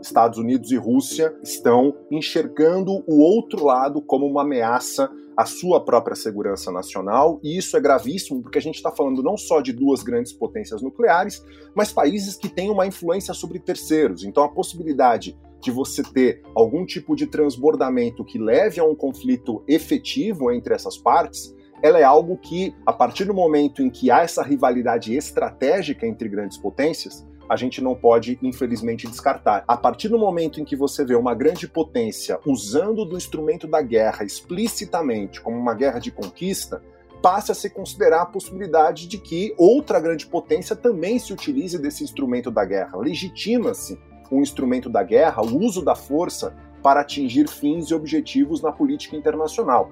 [0.00, 6.14] Estados Unidos e Rússia estão enxergando o outro lado como uma ameaça à sua própria
[6.14, 10.02] segurança nacional, e isso é gravíssimo porque a gente está falando não só de duas
[10.02, 14.24] grandes potências nucleares, mas países que têm uma influência sobre terceiros.
[14.24, 19.64] Então a possibilidade de você ter algum tipo de transbordamento que leve a um conflito
[19.66, 24.20] efetivo entre essas partes, ela é algo que, a partir do momento em que há
[24.20, 29.64] essa rivalidade estratégica entre grandes potências, a gente não pode, infelizmente, descartar.
[29.68, 33.82] A partir do momento em que você vê uma grande potência usando do instrumento da
[33.82, 36.82] guerra explicitamente como uma guerra de conquista,
[37.22, 42.04] passe a se considerar a possibilidade de que outra grande potência também se utilize desse
[42.04, 42.98] instrumento da guerra.
[42.98, 43.98] Legitima-se
[44.30, 49.16] o instrumento da guerra, o uso da força para atingir fins e objetivos na política
[49.16, 49.90] internacional.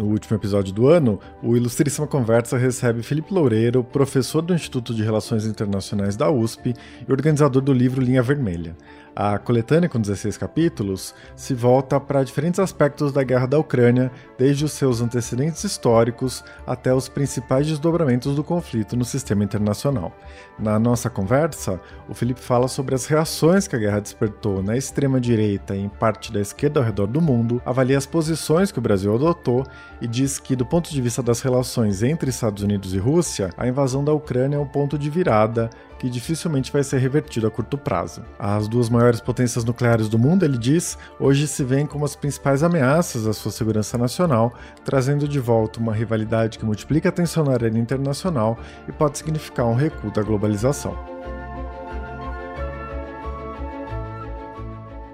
[0.00, 5.02] No último episódio do ano, o Ilustríssima Conversa recebe Felipe Loureiro, professor do Instituto de
[5.02, 6.72] Relações Internacionais da USP
[7.06, 8.74] e organizador do livro Linha Vermelha.
[9.14, 14.64] A coletânea, com 16 capítulos, se volta para diferentes aspectos da guerra da Ucrânia, desde
[14.64, 20.16] os seus antecedentes históricos até os principais desdobramentos do conflito no sistema internacional.
[20.58, 25.74] Na nossa conversa, o Felipe fala sobre as reações que a guerra despertou na extrema-direita
[25.74, 29.14] e em parte da esquerda ao redor do mundo, avalia as posições que o Brasil
[29.14, 29.66] adotou
[30.00, 33.68] e diz que, do ponto de vista das relações entre Estados Unidos e Rússia, a
[33.68, 37.76] invasão da Ucrânia é um ponto de virada que dificilmente vai ser revertido a curto
[37.76, 38.22] prazo.
[38.38, 42.62] As duas maiores potências nucleares do mundo, ele diz, hoje se veem como as principais
[42.62, 47.52] ameaças à sua segurança nacional, trazendo de volta uma rivalidade que multiplica a tensão na
[47.52, 50.96] arena internacional e pode significar um recuo da globalização.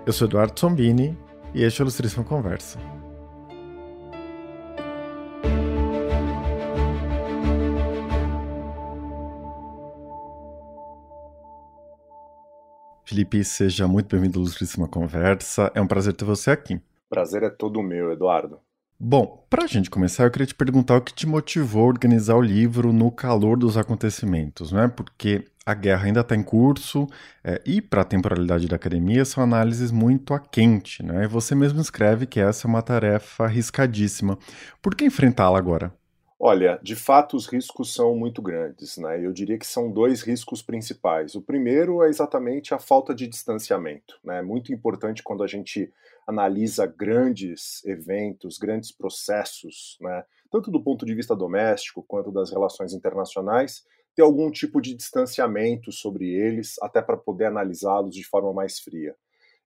[0.07, 1.19] Eu sou Eduardo Sombini
[1.53, 2.96] e este é o Ilustríssima Conversa.
[13.09, 15.71] Felipe, seja muito bem-vindo à Ilustríssima Conversa.
[15.77, 16.81] É um prazer ter você aqui.
[17.09, 18.59] Prazer é todo meu, Eduardo.
[18.99, 22.35] Bom, para a gente começar, eu queria te perguntar o que te motivou a organizar
[22.35, 24.89] o livro no calor dos acontecimentos, né?
[24.89, 27.07] Porque a guerra ainda está em curso
[27.45, 31.27] é, e, para a temporalidade da academia, são análises muito a quente, né?
[31.27, 34.37] E você mesmo escreve que essa é uma tarefa arriscadíssima.
[34.83, 35.95] Por que enfrentá-la agora?
[36.39, 39.25] Olha, de fato os riscos são muito grandes, né?
[39.25, 41.35] Eu diria que são dois riscos principais.
[41.35, 44.43] O primeiro é exatamente a falta de distanciamento, né?
[44.43, 45.91] Muito importante quando a gente
[46.27, 50.25] analisa grandes eventos, grandes processos, né?
[50.51, 55.91] Tanto do ponto de vista doméstico quanto das relações internacionais, ter algum tipo de distanciamento
[55.91, 59.17] sobre eles, até para poder analisá-los de forma mais fria.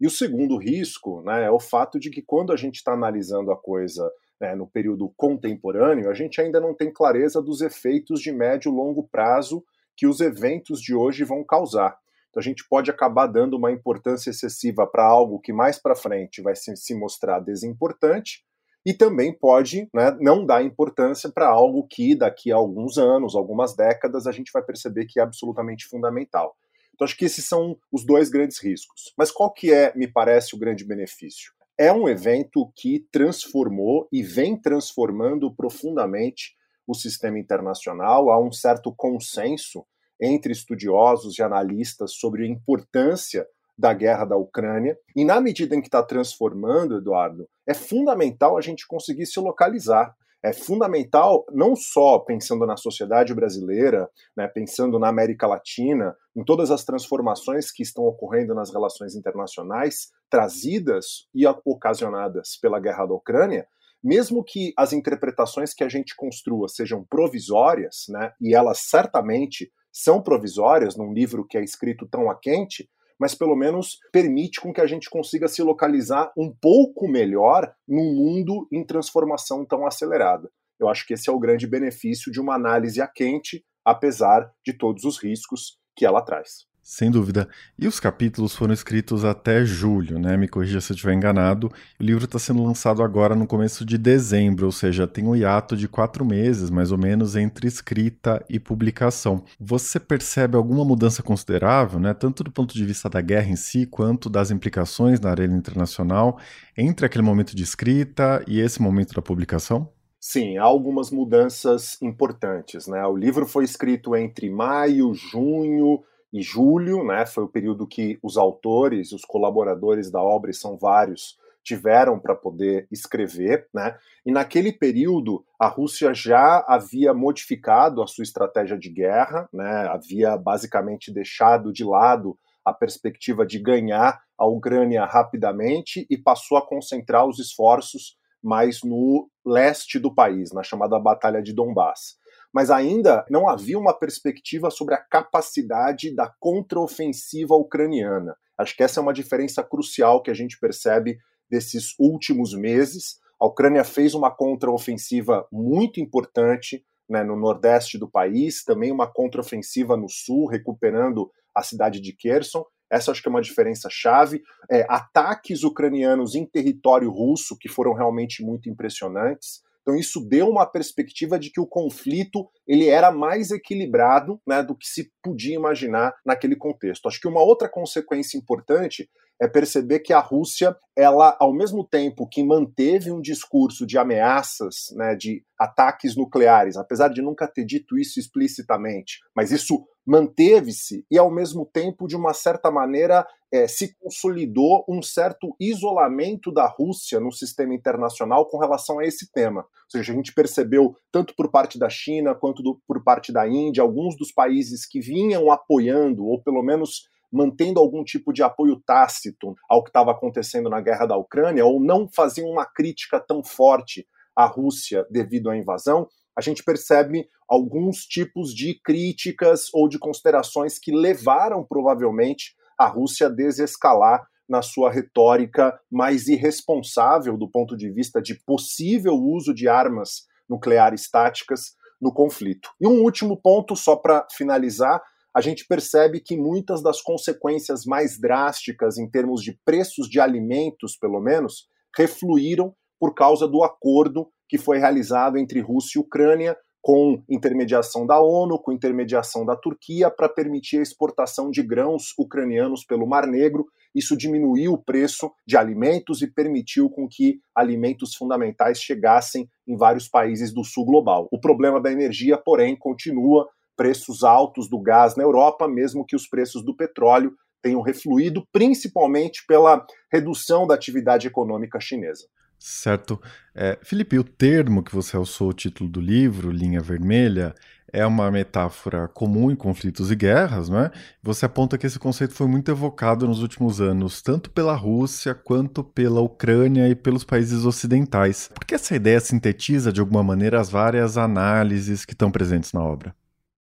[0.01, 3.53] E o segundo risco, né, é o fato de que quando a gente está analisando
[3.53, 4.11] a coisa
[4.41, 8.75] né, no período contemporâneo, a gente ainda não tem clareza dos efeitos de médio e
[8.75, 9.65] longo prazo
[9.97, 11.99] que os eventos de hoje vão causar.
[12.29, 16.43] Então a gente pode acabar dando uma importância excessiva para algo que mais para frente
[16.43, 18.45] vai se, se, mostrar desimportante
[18.85, 23.75] e também pode né, não dar importância para algo que daqui a alguns anos, algumas
[23.75, 26.55] décadas, a gente vai perceber que é absolutamente fundamental.
[26.95, 29.15] Então acho que esses são os dois grandes riscos.
[29.17, 31.56] Mas qual que é, me parece, o grande benefício?
[31.79, 36.57] É um evento que transformou e vem transformando profundamente
[36.87, 38.31] o sistema internacional.
[38.31, 39.85] Há um certo consenso
[40.21, 44.97] entre estudiosos e analistas sobre a importância da guerra da Ucrânia.
[45.15, 50.15] E na medida em que está transformando, Eduardo, é fundamental a gente conseguir se localizar
[50.47, 56.71] é fundamental, não só pensando na sociedade brasileira, né, pensando na América Latina, em todas
[56.71, 63.67] as transformações que estão ocorrendo nas relações internacionais, trazidas e ocasionadas pela guerra da Ucrânia,
[64.03, 70.23] mesmo que as interpretações que a gente construa sejam provisórias, né, e elas certamente são
[70.23, 72.89] provisórias num livro que é escrito tão a quente,
[73.19, 78.15] mas pelo menos permite com que a gente consiga se localizar um pouco melhor num
[78.15, 80.51] mundo em transformação tão acelerada.
[80.79, 84.73] Eu acho que esse é o grande benefício de uma análise a quente, apesar de
[84.73, 86.67] todos os riscos que ela traz.
[86.89, 87.49] Sem dúvida.
[87.77, 90.37] E os capítulos foram escritos até julho, né?
[90.37, 91.67] Me corrija se eu estiver enganado.
[91.99, 95.77] O livro está sendo lançado agora no começo de dezembro, ou seja, tem um hiato
[95.77, 99.43] de quatro meses, mais ou menos, entre escrita e publicação.
[99.59, 102.15] Você percebe alguma mudança considerável, né?
[102.15, 106.39] Tanto do ponto de vista da guerra em si, quanto das implicações na arena internacional,
[106.79, 109.91] entre aquele momento de escrita e esse momento da publicação?
[110.21, 113.05] Sim, há algumas mudanças importantes, né?
[113.07, 116.01] O livro foi escrito entre maio, junho
[116.37, 120.77] e julho, né, foi o período que os autores, os colaboradores da obra, e são
[120.77, 123.97] vários, tiveram para poder escrever, né?
[124.25, 129.89] E naquele período a Rússia já havia modificado a sua estratégia de guerra, né?
[129.89, 136.65] Havia basicamente deixado de lado a perspectiva de ganhar a Ucrânia rapidamente e passou a
[136.65, 142.17] concentrar os esforços mais no leste do país, na chamada Batalha de Donbass.
[142.57, 148.35] Mas ainda não havia uma perspectiva sobre a capacidade da contraofensiva ucraniana.
[148.57, 151.19] Acho que essa é uma diferença crucial que a gente percebe
[151.51, 153.21] desses últimos meses.
[153.39, 159.95] A Ucrânia fez uma contraofensiva muito importante né, no nordeste do país, também uma contraofensiva
[159.95, 162.65] no sul, recuperando a cidade de Kherson.
[162.91, 164.43] Essa acho que é uma diferença chave.
[164.71, 169.61] É, ataques ucranianos em território russo que foram realmente muito impressionantes.
[169.87, 174.77] Então isso deu uma perspectiva de que o conflito ele era mais equilibrado né, do
[174.77, 177.07] que se podia imaginar naquele contexto.
[177.07, 179.09] Acho que uma outra consequência importante
[179.41, 184.87] é perceber que a Rússia, ela, ao mesmo tempo que manteve um discurso de ameaças,
[184.95, 191.19] né, de ataques nucleares, apesar de nunca ter dito isso explicitamente, mas isso manteve-se e,
[191.19, 197.19] ao mesmo tempo, de uma certa maneira, é, se consolidou um certo isolamento da Rússia
[197.19, 199.63] no sistema internacional com relação a esse tema.
[199.63, 203.49] Ou seja, a gente percebeu, tanto por parte da China quanto do, por parte da
[203.49, 208.81] Índia, alguns dos países que vinham apoiando, ou pelo menos mantendo algum tipo de apoio
[208.87, 213.45] tácito ao que estava acontecendo na guerra da Ucrânia, ou não faziam uma crítica tão
[213.45, 219.99] forte à Rússia devido à invasão, a gente percebe alguns tipos de críticas ou de
[219.99, 227.77] considerações que levaram provavelmente a Rússia a desescalar na sua retórica mais irresponsável do ponto
[227.77, 232.71] de vista de possível uso de armas nucleares táticas no conflito.
[232.81, 235.03] E um último ponto, só para finalizar,
[235.37, 240.97] a gente percebe que muitas das consequências mais drásticas em termos de preços de alimentos,
[240.97, 247.23] pelo menos, refluíram por causa do acordo que foi realizado entre Rússia e Ucrânia, com
[247.29, 253.07] intermediação da ONU, com intermediação da Turquia, para permitir a exportação de grãos ucranianos pelo
[253.07, 253.67] Mar Negro.
[253.95, 260.09] Isso diminuiu o preço de alimentos e permitiu com que alimentos fundamentais chegassem em vários
[260.09, 261.29] países do sul global.
[261.31, 266.27] O problema da energia, porém, continua preços altos do gás na Europa, mesmo que os
[266.27, 272.27] preços do petróleo tenham refluído, principalmente pela redução da atividade econômica chinesa.
[272.59, 273.21] Certo.
[273.55, 277.55] É, Felipe, o termo que você alçou o título do livro, Linha Vermelha,
[277.93, 280.91] é uma metáfora comum em conflitos e guerras, não é?
[281.23, 285.85] Você aponta que esse conceito foi muito evocado nos últimos anos, tanto pela Rússia quanto
[285.85, 288.51] pela Ucrânia e pelos países ocidentais.
[288.55, 292.83] Por que essa ideia sintetiza de alguma maneira as várias análises que estão presentes na
[292.83, 293.15] obra?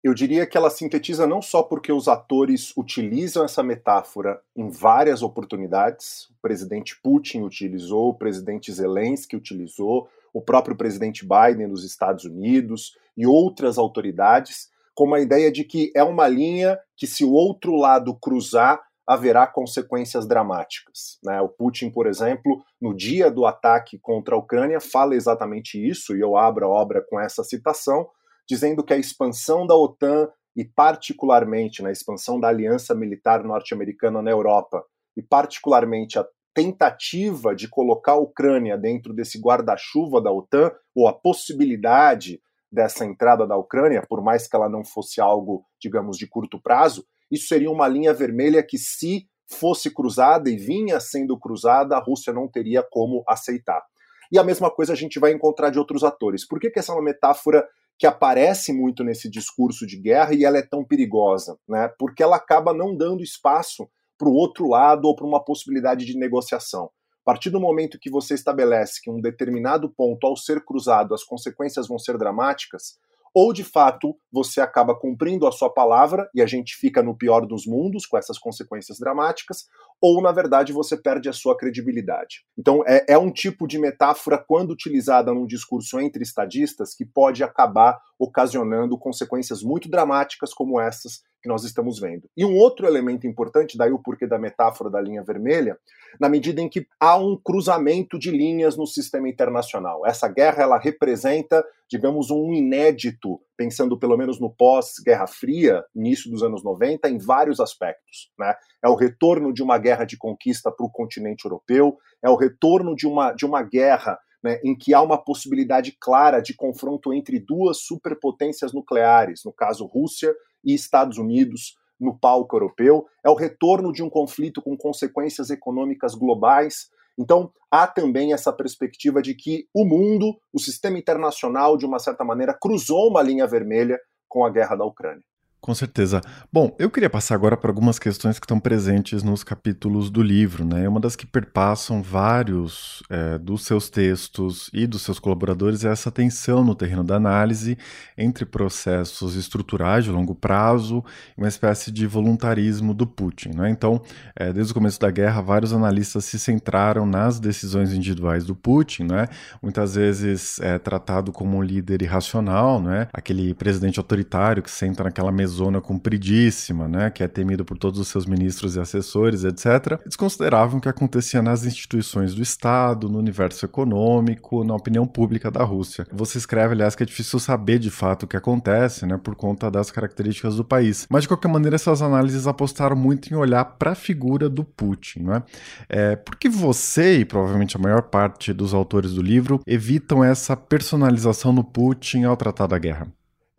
[0.03, 5.23] Eu diria que ela sintetiza não só porque os atores utilizam essa metáfora em várias
[5.23, 12.25] oportunidades, o presidente Putin utilizou, o presidente Zelensky utilizou, o próprio presidente Biden nos Estados
[12.25, 17.31] Unidos e outras autoridades, como a ideia de que é uma linha que, se o
[17.31, 21.19] outro lado cruzar, haverá consequências dramáticas.
[21.23, 21.41] Né?
[21.41, 26.21] O Putin, por exemplo, no dia do ataque contra a Ucrânia, fala exatamente isso, e
[26.21, 28.09] eu abro a obra com essa citação
[28.49, 34.31] dizendo que a expansão da OTAN e particularmente na expansão da aliança militar norte-americana na
[34.31, 34.85] Europa
[35.17, 41.13] e particularmente a tentativa de colocar a Ucrânia dentro desse guarda-chuva da OTAN ou a
[41.13, 42.41] possibilidade
[42.71, 47.07] dessa entrada da Ucrânia, por mais que ela não fosse algo, digamos, de curto prazo,
[47.31, 52.33] isso seria uma linha vermelha que se fosse cruzada e vinha sendo cruzada, a Rússia
[52.33, 53.83] não teria como aceitar.
[54.31, 56.47] E a mesma coisa a gente vai encontrar de outros atores.
[56.47, 57.67] Por que, que essa é uma metáfora
[57.99, 61.89] que aparece muito nesse discurso de guerra e ela é tão perigosa, né?
[61.99, 66.17] Porque ela acaba não dando espaço para o outro lado ou para uma possibilidade de
[66.17, 66.91] negociação.
[67.23, 71.23] A partir do momento que você estabelece que um determinado ponto, ao ser cruzado, as
[71.23, 72.99] consequências vão ser dramáticas,
[73.35, 77.47] ou de fato você acaba cumprindo a sua palavra e a gente fica no pior
[77.47, 79.67] dos mundos com essas consequências dramáticas,
[80.03, 82.45] ou na verdade você perde a sua credibilidade.
[82.59, 87.45] Então é, é um tipo de metáfora, quando utilizada num discurso entre estadistas, que pode
[87.45, 92.29] acabar ocasionando consequências muito dramáticas como essas que nós estamos vendo.
[92.37, 95.77] E um outro elemento importante, daí o porquê da metáfora da linha vermelha,
[96.21, 100.07] na medida em que há um cruzamento de linhas no sistema internacional.
[100.07, 106.43] Essa guerra ela representa, digamos, um inédito, pensando pelo menos no pós-Guerra Fria, início dos
[106.43, 108.31] anos 90, em vários aspectos.
[108.39, 108.55] Né?
[108.83, 112.95] É o retorno de uma guerra de conquista para o continente europeu, é o retorno
[112.95, 117.39] de uma, de uma guerra né, em que há uma possibilidade clara de confronto entre
[117.39, 123.93] duas superpotências nucleares, no caso Rússia e Estados Unidos no palco europeu, é o retorno
[123.93, 129.85] de um conflito com consequências econômicas globais Então, há também essa perspectiva de que o
[129.85, 134.77] mundo, o sistema internacional, de uma certa maneira, cruzou uma linha vermelha com a guerra
[134.77, 135.25] da Ucrânia.
[135.63, 136.21] Com certeza.
[136.53, 140.65] Bom, eu queria passar agora para algumas questões que estão presentes nos capítulos do livro,
[140.65, 140.89] né?
[140.89, 146.11] Uma das que perpassam vários é, dos seus textos e dos seus colaboradores é essa
[146.11, 147.79] tensão no terreno da análise
[148.19, 151.05] entre processos estruturais de longo prazo
[151.39, 153.71] e uma espécie de voluntarismo do Putin, né?
[153.71, 154.03] Então,
[154.35, 159.05] é, desde o começo da guerra, vários analistas se centraram nas decisões individuais do Putin,
[159.05, 159.29] né?
[159.63, 163.07] Muitas vezes é tratado como um líder irracional, né?
[163.13, 168.01] Aquele presidente autoritário que senta naquela mesa zona compridíssima, né, que é temido por todos
[168.01, 173.19] os seus ministros e assessores, etc., eles consideravam que acontecia nas instituições do Estado, no
[173.19, 176.07] universo econômico, na opinião pública da Rússia.
[176.13, 179.71] Você escreve, aliás, que é difícil saber de fato o que acontece, né, por conta
[179.71, 181.07] das características do país.
[181.09, 185.21] Mas, de qualquer maneira, essas análises apostaram muito em olhar para a figura do Putin,
[185.21, 185.43] né?
[185.89, 191.53] É, porque você e provavelmente a maior parte dos autores do livro evitam essa personalização
[191.53, 193.07] no Putin ao tratar da guerra?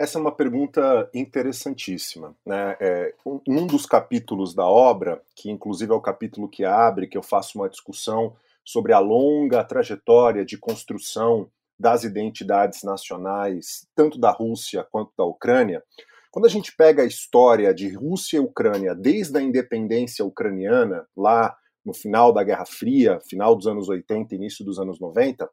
[0.04, 2.36] Essa é uma pergunta interessantíssima.
[2.46, 2.76] Né?
[2.82, 7.18] É, um, um dos capítulos da obra, que inclusive é o capítulo que abre, que
[7.18, 14.30] eu faço uma discussão sobre a longa trajetória de construção das identidades nacionais, tanto da
[14.30, 15.82] Rússia quanto da Ucrânia.
[16.30, 21.56] Quando a gente pega a história de Rússia e Ucrânia desde a independência ucraniana, lá
[21.86, 25.50] no final da Guerra Fria, final dos anos 80, início dos anos 90,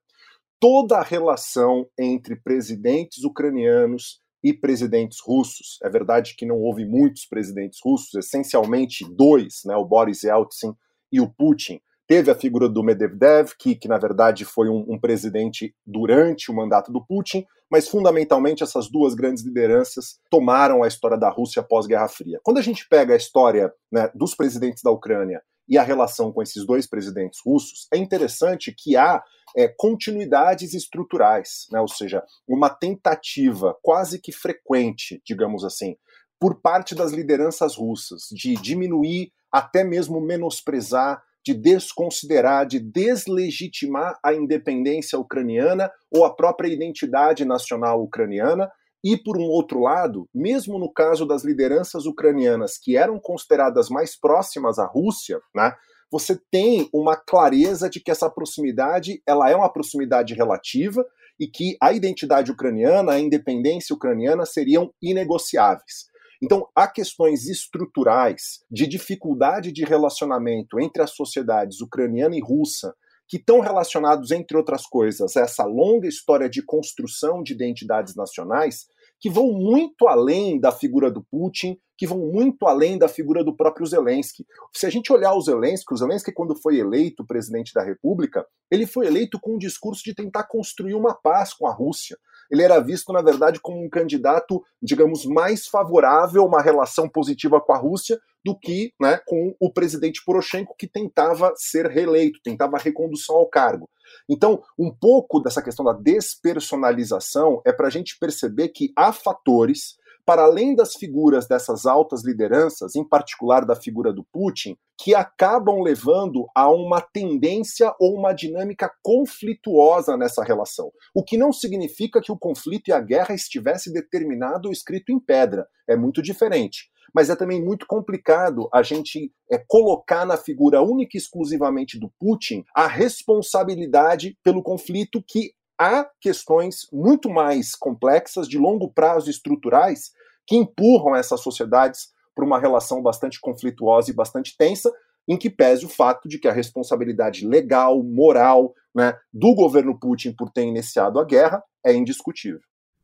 [0.59, 5.79] toda a relação entre presidentes ucranianos e presidentes russos.
[5.83, 10.75] É verdade que não houve muitos presidentes russos, essencialmente dois, né, o Boris Yeltsin
[11.13, 11.81] e o Putin.
[12.07, 16.55] Teve a figura do Medvedev, que, que na verdade foi um, um presidente durante o
[16.55, 22.09] mandato do Putin, mas fundamentalmente essas duas grandes lideranças tomaram a história da Rússia pós-Guerra
[22.09, 22.41] Fria.
[22.43, 26.43] Quando a gente pega a história né, dos presidentes da Ucrânia e a relação com
[26.43, 29.23] esses dois presidentes russos, é interessante que há
[29.57, 31.81] é, continuidades estruturais, né?
[31.81, 35.97] ou seja, uma tentativa quase que frequente, digamos assim,
[36.39, 44.33] por parte das lideranças russas de diminuir, até mesmo menosprezar, de desconsiderar, de deslegitimar a
[44.33, 48.71] independência ucraniana ou a própria identidade nacional ucraniana.
[49.03, 54.19] E, por um outro lado, mesmo no caso das lideranças ucranianas que eram consideradas mais
[54.19, 55.75] próximas à Rússia, né,
[56.11, 61.05] você tem uma clareza de que essa proximidade ela é uma proximidade relativa
[61.39, 66.11] e que a identidade ucraniana, a independência ucraniana seriam inegociáveis.
[66.43, 72.95] Então, há questões estruturais de dificuldade de relacionamento entre as sociedades ucraniana e russa,
[73.29, 78.87] que estão relacionados, entre outras coisas, a essa longa história de construção de identidades nacionais,
[79.21, 83.55] que vão muito além da figura do Putin, que vão muito além da figura do
[83.55, 84.47] próprio Zelensky.
[84.75, 88.87] Se a gente olhar o Zelensky, o Zelensky, quando foi eleito presidente da República, ele
[88.87, 92.17] foi eleito com um discurso de tentar construir uma paz com a Rússia.
[92.51, 97.61] Ele era visto, na verdade, como um candidato, digamos, mais favorável a uma relação positiva
[97.61, 102.79] com a Rússia do que né, com o presidente Poroshenko, que tentava ser reeleito, tentava
[102.79, 103.91] recondução ao cargo.
[104.27, 109.99] Então, um pouco dessa questão da despersonalização é para a gente perceber que há fatores,
[110.25, 115.81] para além das figuras dessas altas lideranças, em particular da figura do Putin, que acabam
[115.81, 120.91] levando a uma tendência ou uma dinâmica conflituosa nessa relação.
[121.15, 125.19] O que não significa que o conflito e a guerra estivesse determinado ou escrito em
[125.19, 125.67] pedra.
[125.89, 131.17] É muito diferente mas é também muito complicado a gente é, colocar na figura única
[131.17, 138.59] e exclusivamente do Putin a responsabilidade pelo conflito que há questões muito mais complexas, de
[138.59, 140.13] longo prazo estruturais,
[140.47, 144.93] que empurram essas sociedades para uma relação bastante conflituosa e bastante tensa,
[145.27, 150.35] em que pese o fato de que a responsabilidade legal, moral, né, do governo Putin
[150.37, 152.61] por ter iniciado a guerra é indiscutível.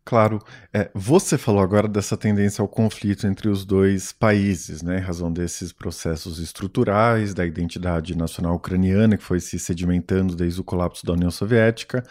[0.08, 0.40] Claro,
[0.72, 5.32] é, você falou agora dessa tendência ao conflito entre os dois países, né, em razão
[5.32, 11.12] desses processos estruturais, da identidade nacional ucraniana que foi se sedimentando desde o colapso da
[11.12, 12.04] União Soviética.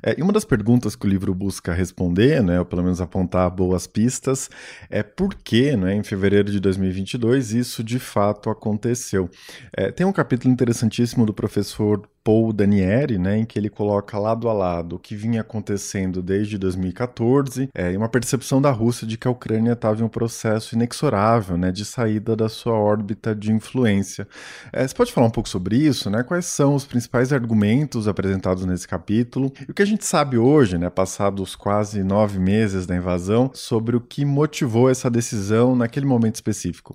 [0.00, 3.50] É, e uma das perguntas que o livro busca responder, né, ou pelo menos apontar
[3.50, 4.48] boas pistas,
[4.88, 9.28] é por que, né, em fevereiro de 2022, isso de fato aconteceu.
[9.76, 14.48] É, tem um capítulo interessantíssimo do professor Paul Danieri, né, em que ele coloca lado
[14.48, 19.18] a lado o que vinha acontecendo desde 2014 é, e uma percepção da Rússia de
[19.18, 23.50] que a Ucrânia estava em um processo inexorável né, de saída da sua órbita de
[23.50, 24.28] influência.
[24.72, 26.08] É, você pode falar um pouco sobre isso?
[26.08, 26.22] Né?
[26.22, 29.52] Quais são os principais argumentos apresentados nesse capítulo?
[29.66, 33.96] E o que a gente sabe hoje, né, passados quase nove meses da invasão, sobre
[33.96, 36.94] o que motivou essa decisão naquele momento específico?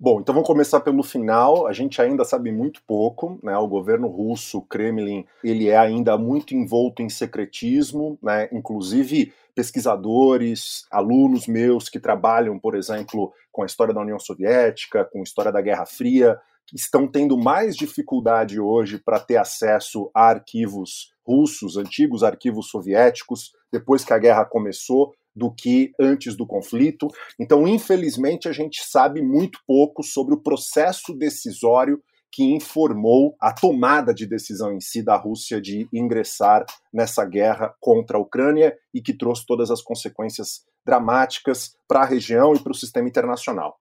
[0.00, 1.66] Bom, então vamos começar pelo final.
[1.66, 3.58] A gente ainda sabe muito pouco, né?
[3.58, 8.48] O governo russo, o Kremlin, ele é ainda muito envolto em secretismo, né?
[8.52, 15.18] Inclusive pesquisadores, alunos meus que trabalham, por exemplo, com a história da União Soviética, com
[15.18, 16.38] a história da Guerra Fria,
[16.72, 24.04] estão tendo mais dificuldade hoje para ter acesso a arquivos russos, antigos arquivos soviéticos, depois
[24.04, 27.06] que a guerra começou, do que antes do conflito.
[27.38, 34.12] Então, infelizmente, a gente sabe muito pouco sobre o processo decisório que informou a tomada
[34.12, 39.16] de decisão em si da Rússia de ingressar nessa guerra contra a Ucrânia e que
[39.16, 43.78] trouxe todas as consequências dramáticas para a região e para o sistema internacional.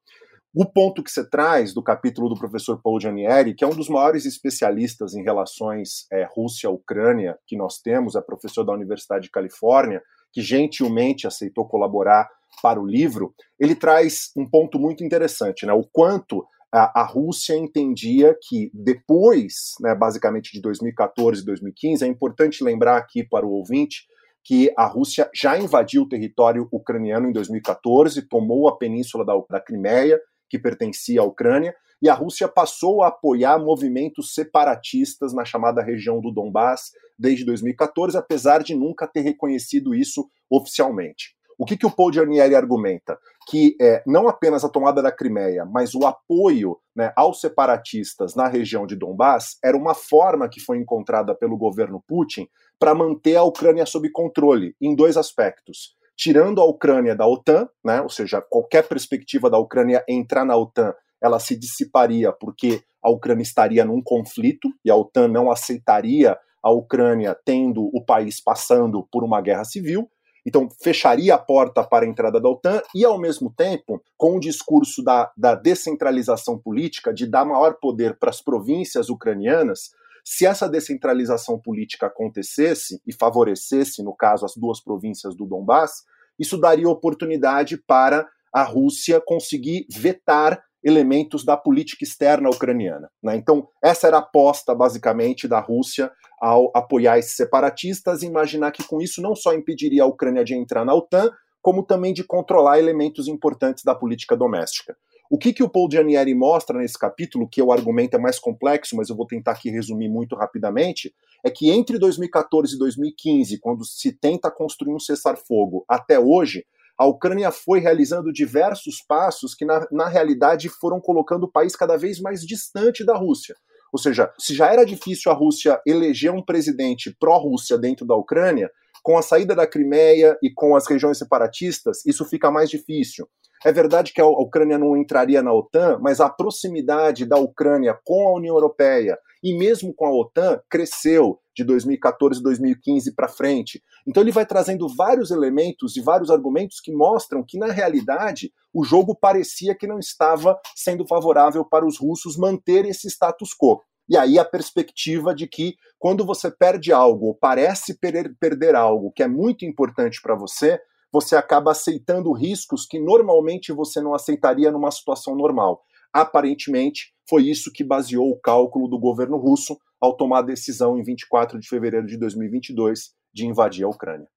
[0.56, 3.90] O ponto que você traz do capítulo do professor Paul Janieri, que é um dos
[3.90, 10.02] maiores especialistas em relações é, Rússia-Ucrânia que nós temos, é professor da Universidade de Califórnia,
[10.32, 12.28] que gentilmente aceitou colaborar
[12.62, 15.74] para o livro, ele traz um ponto muito interessante, né?
[15.74, 22.08] O quanto a, a Rússia entendia que depois, né, basicamente de 2014 e 2015, é
[22.08, 24.06] importante lembrar aqui para o ouvinte
[24.44, 29.60] que a Rússia já invadiu o território ucraniano em 2014, tomou a península da, da
[29.60, 30.20] Crimeia,
[30.50, 36.22] que pertencia à Ucrânia, e a Rússia passou a apoiar movimentos separatistas na chamada região
[36.22, 41.36] do Donbass desde 2014, apesar de nunca ter reconhecido isso oficialmente.
[41.58, 43.18] O que, que o Paul Giannieri argumenta?
[43.50, 48.48] Que é, não apenas a tomada da Crimeia, mas o apoio né, aos separatistas na
[48.48, 52.48] região de Donbass era uma forma que foi encontrada pelo governo Putin
[52.80, 55.97] para manter a Ucrânia sob controle, em dois aspectos.
[56.18, 60.94] Tirando a Ucrânia da OTAN, né, ou seja, qualquer perspectiva da Ucrânia entrar na OTAN
[61.22, 66.72] ela se dissiparia porque a Ucrânia estaria num conflito e a OTAN não aceitaria a
[66.72, 70.10] Ucrânia tendo o país passando por uma guerra civil.
[70.46, 74.40] Então, fecharia a porta para a entrada da OTAN e, ao mesmo tempo, com o
[74.40, 79.92] discurso da, da descentralização política, de dar maior poder para as províncias ucranianas,
[80.30, 86.04] se essa descentralização política acontecesse e favorecesse, no caso, as duas províncias do Donbass,
[86.38, 93.10] isso daria oportunidade para a Rússia conseguir vetar elementos da política externa ucraniana.
[93.24, 93.38] Né?
[93.38, 98.84] Então, essa era a aposta, basicamente, da Rússia ao apoiar esses separatistas e imaginar que
[98.84, 102.80] com isso não só impediria a Ucrânia de entrar na OTAN, como também de controlar
[102.80, 104.98] elementos importantes da política doméstica.
[105.30, 108.96] O que, que o Paul Giannieri mostra nesse capítulo, que o argumento é mais complexo,
[108.96, 111.14] mas eu vou tentar aqui resumir muito rapidamente,
[111.44, 116.66] é que entre 2014 e 2015, quando se tenta construir um cessar-fogo, até hoje,
[116.98, 121.98] a Ucrânia foi realizando diversos passos que, na, na realidade, foram colocando o país cada
[121.98, 123.56] vez mais distante da Rússia.
[123.94, 128.70] Ou seja, se já era difícil a Rússia eleger um presidente pró-Rússia dentro da Ucrânia,
[129.04, 133.28] com a saída da Crimeia e com as regiões separatistas, isso fica mais difícil.
[133.66, 138.28] É verdade que a Ucrânia não entraria na OTAN, mas a proximidade da Ucrânia com
[138.28, 143.82] a União Europeia e mesmo com a OTAN cresceu de 2014 2015 para frente.
[144.06, 148.84] Então ele vai trazendo vários elementos e vários argumentos que mostram que na realidade o
[148.84, 153.82] jogo parecia que não estava sendo favorável para os russos manter esse status quo.
[154.10, 157.98] E aí a perspectiva de que quando você perde algo ou parece
[158.40, 160.80] perder algo que é muito importante para você,
[161.20, 165.84] você acaba aceitando riscos que normalmente você não aceitaria numa situação normal.
[166.14, 171.02] Aparentemente, foi isso que baseou o cálculo do governo russo ao tomar a decisão em
[171.02, 174.28] 24 de fevereiro de 2022 de invadir a Ucrânia.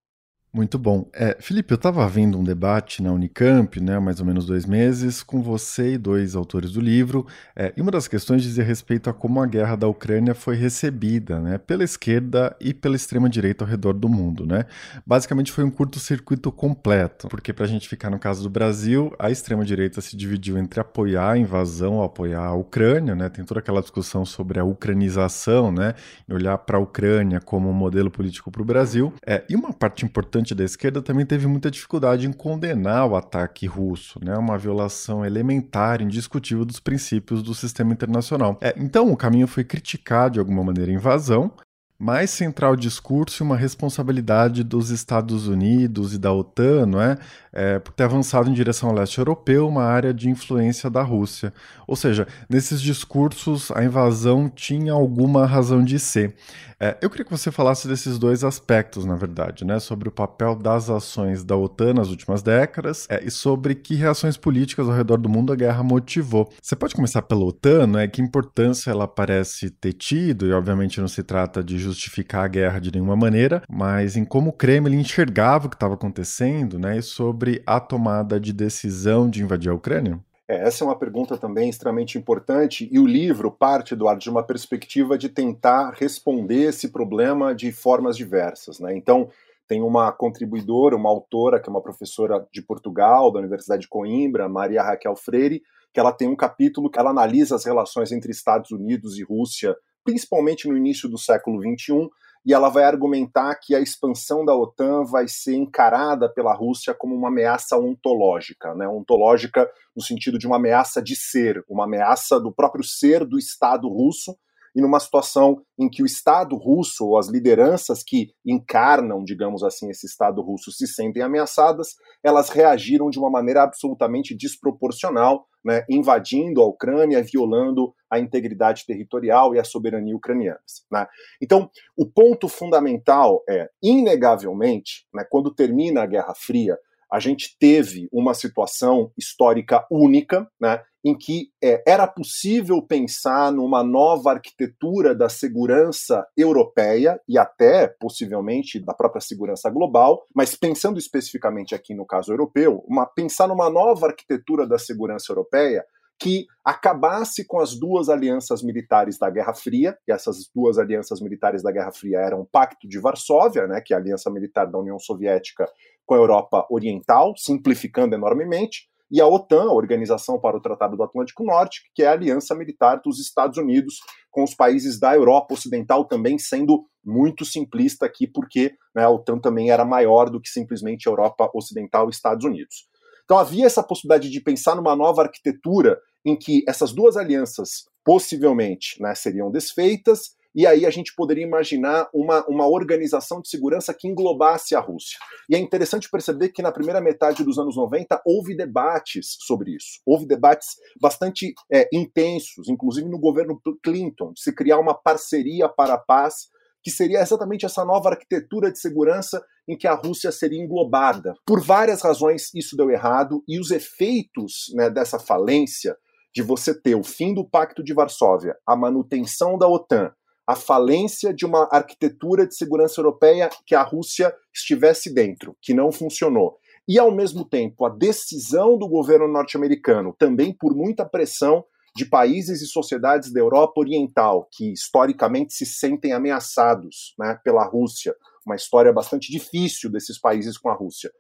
[0.53, 1.09] Muito bom.
[1.13, 5.23] É, Felipe, eu estava vendo um debate na Unicamp, né, mais ou menos dois meses,
[5.23, 9.13] com você e dois autores do livro, é, e uma das questões dizia respeito a
[9.13, 13.93] como a guerra da Ucrânia foi recebida né, pela esquerda e pela extrema-direita ao redor
[13.93, 14.45] do mundo.
[14.45, 14.65] Né?
[15.07, 19.31] Basicamente foi um curto-circuito completo, porque para a gente ficar no caso do Brasil, a
[19.31, 23.29] extrema-direita se dividiu entre apoiar a invasão apoiar a Ucrânia, né?
[23.29, 25.95] tem toda aquela discussão sobre a ucranização, né?
[26.29, 30.05] olhar para a Ucrânia como um modelo político para o Brasil, é, e uma parte
[30.05, 34.37] importante importante da esquerda também teve muita dificuldade em condenar o ataque russo, né?
[34.37, 38.59] Uma violação elementar, indiscutível dos princípios do sistema internacional.
[38.61, 41.53] É, então o caminho foi criticar de alguma maneira a invasão,
[41.99, 47.19] mais central discurso e uma responsabilidade dos Estados Unidos e da OTAN, não é?
[47.53, 47.79] é?
[47.79, 51.53] por ter avançado em direção ao leste europeu, uma área de influência da Rússia.
[51.87, 56.35] Ou seja, nesses discursos a invasão tinha alguma razão de ser.
[56.83, 59.79] É, eu queria que você falasse desses dois aspectos, na verdade, né?
[59.79, 64.39] Sobre o papel das ações da OTAN nas últimas décadas é, e sobre que reações
[64.39, 66.51] políticas ao redor do mundo a guerra motivou.
[66.63, 68.09] Você pode começar pela OTAN, né?
[68.09, 72.79] Que importância ela parece ter tido, e obviamente não se trata de justificar a guerra
[72.79, 76.97] de nenhuma maneira, mas em como o Kremlin enxergava o que estava acontecendo, né?
[76.97, 80.19] E sobre a tomada de decisão de invadir a Ucrânia.
[80.51, 84.43] É, essa é uma pergunta também extremamente importante e o livro parte, Eduardo, de uma
[84.43, 88.81] perspectiva de tentar responder esse problema de formas diversas.
[88.81, 88.97] Né?
[88.97, 89.31] Então,
[89.69, 94.49] tem uma contribuidora, uma autora, que é uma professora de Portugal, da Universidade de Coimbra,
[94.49, 95.63] Maria Raquel Freire,
[95.95, 99.77] que ela tem um capítulo que ela analisa as relações entre Estados Unidos e Rússia,
[100.03, 102.09] principalmente no início do século XXI,
[102.45, 107.15] e ela vai argumentar que a expansão da OTAN vai ser encarada pela Rússia como
[107.15, 108.89] uma ameaça ontológica, né?
[108.89, 113.89] ontológica no sentido de uma ameaça de ser, uma ameaça do próprio ser do Estado
[113.89, 114.37] russo,
[114.75, 119.91] e numa situação em que o Estado russo, ou as lideranças que encarnam, digamos assim,
[119.91, 126.61] esse Estado russo se sentem ameaçadas, elas reagiram de uma maneira absolutamente desproporcional, né, invadindo
[126.61, 130.85] a Ucrânia, violando a integridade territorial e a soberania ucranianas.
[130.91, 131.07] Né?
[131.41, 136.79] Então, o ponto fundamental é, inegavelmente, né, quando termina a Guerra Fria,
[137.13, 143.83] a gente teve uma situação histórica única, né, em que é, era possível pensar numa
[143.83, 151.75] nova arquitetura da segurança europeia e até, possivelmente, da própria segurança global, mas pensando especificamente
[151.75, 155.85] aqui no caso europeu, uma, pensar numa nova arquitetura da segurança europeia
[156.21, 161.63] que acabasse com as duas alianças militares da Guerra Fria, e essas duas alianças militares
[161.63, 164.79] da Guerra Fria eram o Pacto de Varsóvia, né, que é a aliança militar da
[164.79, 165.67] União Soviética
[166.05, 171.03] com a Europa Oriental, simplificando enormemente, e a OTAN, a Organização para o Tratado do
[171.03, 173.97] Atlântico Norte, que é a aliança militar dos Estados Unidos
[174.31, 179.39] com os países da Europa Ocidental, também sendo muito simplista aqui, porque né, a OTAN
[179.39, 182.90] também era maior do que simplesmente a Europa Ocidental e Estados Unidos.
[183.31, 189.01] Então havia essa possibilidade de pensar numa nova arquitetura em que essas duas alianças possivelmente
[189.01, 194.09] né, seriam desfeitas e aí a gente poderia imaginar uma, uma organização de segurança que
[194.09, 195.17] englobasse a Rússia.
[195.49, 200.01] E é interessante perceber que na primeira metade dos anos 90 houve debates sobre isso.
[200.05, 205.95] Houve debates bastante é, intensos, inclusive no governo Clinton, de se criar uma parceria para
[205.95, 206.49] a paz,
[206.83, 211.35] que seria exatamente essa nova arquitetura de segurança em que a Rússia seria englobada.
[211.47, 215.97] Por várias razões, isso deu errado, e os efeitos né, dessa falência
[216.35, 220.13] de você ter o fim do Pacto de Varsóvia, a manutenção da OTAN
[220.51, 225.93] a falência de uma arquitetura de segurança europeia que a Rússia estivesse dentro, que não
[225.93, 226.59] funcionou.
[226.89, 231.65] E, ao mesmo tempo, a decisão do governo norte-americano, também por muita pressão
[231.95, 238.15] de países e sociedades da Europa Oriental, que historicamente se sentem ameaçados né, pela Rússia,
[238.47, 241.11] uma história bastante difícil desses países com a Rússia.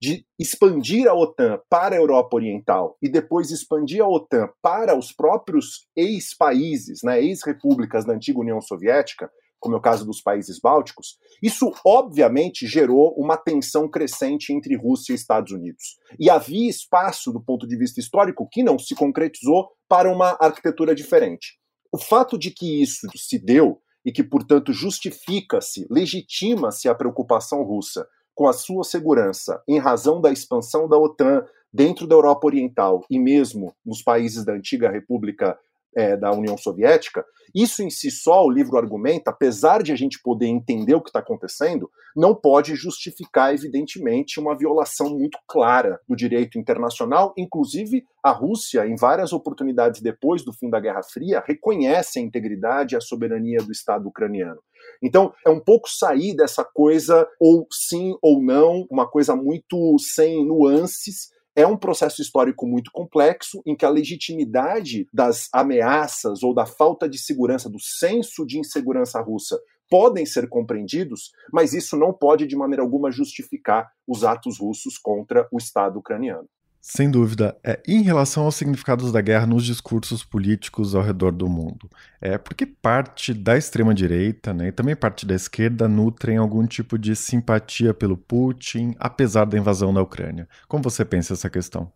[0.00, 5.12] De expandir a OTAN para a Europa Oriental e depois expandir a OTAN para os
[5.12, 11.18] próprios ex-países, né, ex-repúblicas da antiga União Soviética, como é o caso dos países bálticos,
[11.42, 15.98] isso obviamente gerou uma tensão crescente entre Rússia e Estados Unidos.
[16.18, 20.94] E havia espaço, do ponto de vista histórico, que não se concretizou para uma arquitetura
[20.94, 21.58] diferente.
[21.92, 28.08] O fato de que isso se deu e que, portanto, justifica-se, legitima-se a preocupação russa
[28.34, 33.18] com a sua segurança em razão da expansão da OTAN dentro da Europa Oriental e
[33.18, 35.58] mesmo nos países da antiga República
[35.96, 37.24] é, da União Soviética,
[37.54, 41.08] isso em si só, o livro argumenta, apesar de a gente poder entender o que
[41.08, 47.32] está acontecendo, não pode justificar, evidentemente, uma violação muito clara do direito internacional.
[47.36, 52.94] Inclusive, a Rússia, em várias oportunidades depois do fim da Guerra Fria, reconhece a integridade
[52.94, 54.60] e a soberania do Estado ucraniano.
[55.02, 60.46] Então, é um pouco sair dessa coisa ou sim ou não, uma coisa muito sem
[60.46, 66.66] nuances é um processo histórico muito complexo em que a legitimidade das ameaças ou da
[66.66, 69.58] falta de segurança, do senso de insegurança russa,
[69.88, 75.48] podem ser compreendidos, mas isso não pode de maneira alguma justificar os atos russos contra
[75.50, 76.48] o Estado ucraniano.
[76.80, 77.56] Sem dúvida.
[77.62, 81.90] É, em relação aos significados da guerra nos discursos políticos ao redor do mundo,
[82.20, 87.14] é porque parte da extrema-direita né, e também parte da esquerda nutrem algum tipo de
[87.14, 90.48] simpatia pelo Putin, apesar da invasão da Ucrânia.
[90.66, 91.92] Como você pensa essa questão?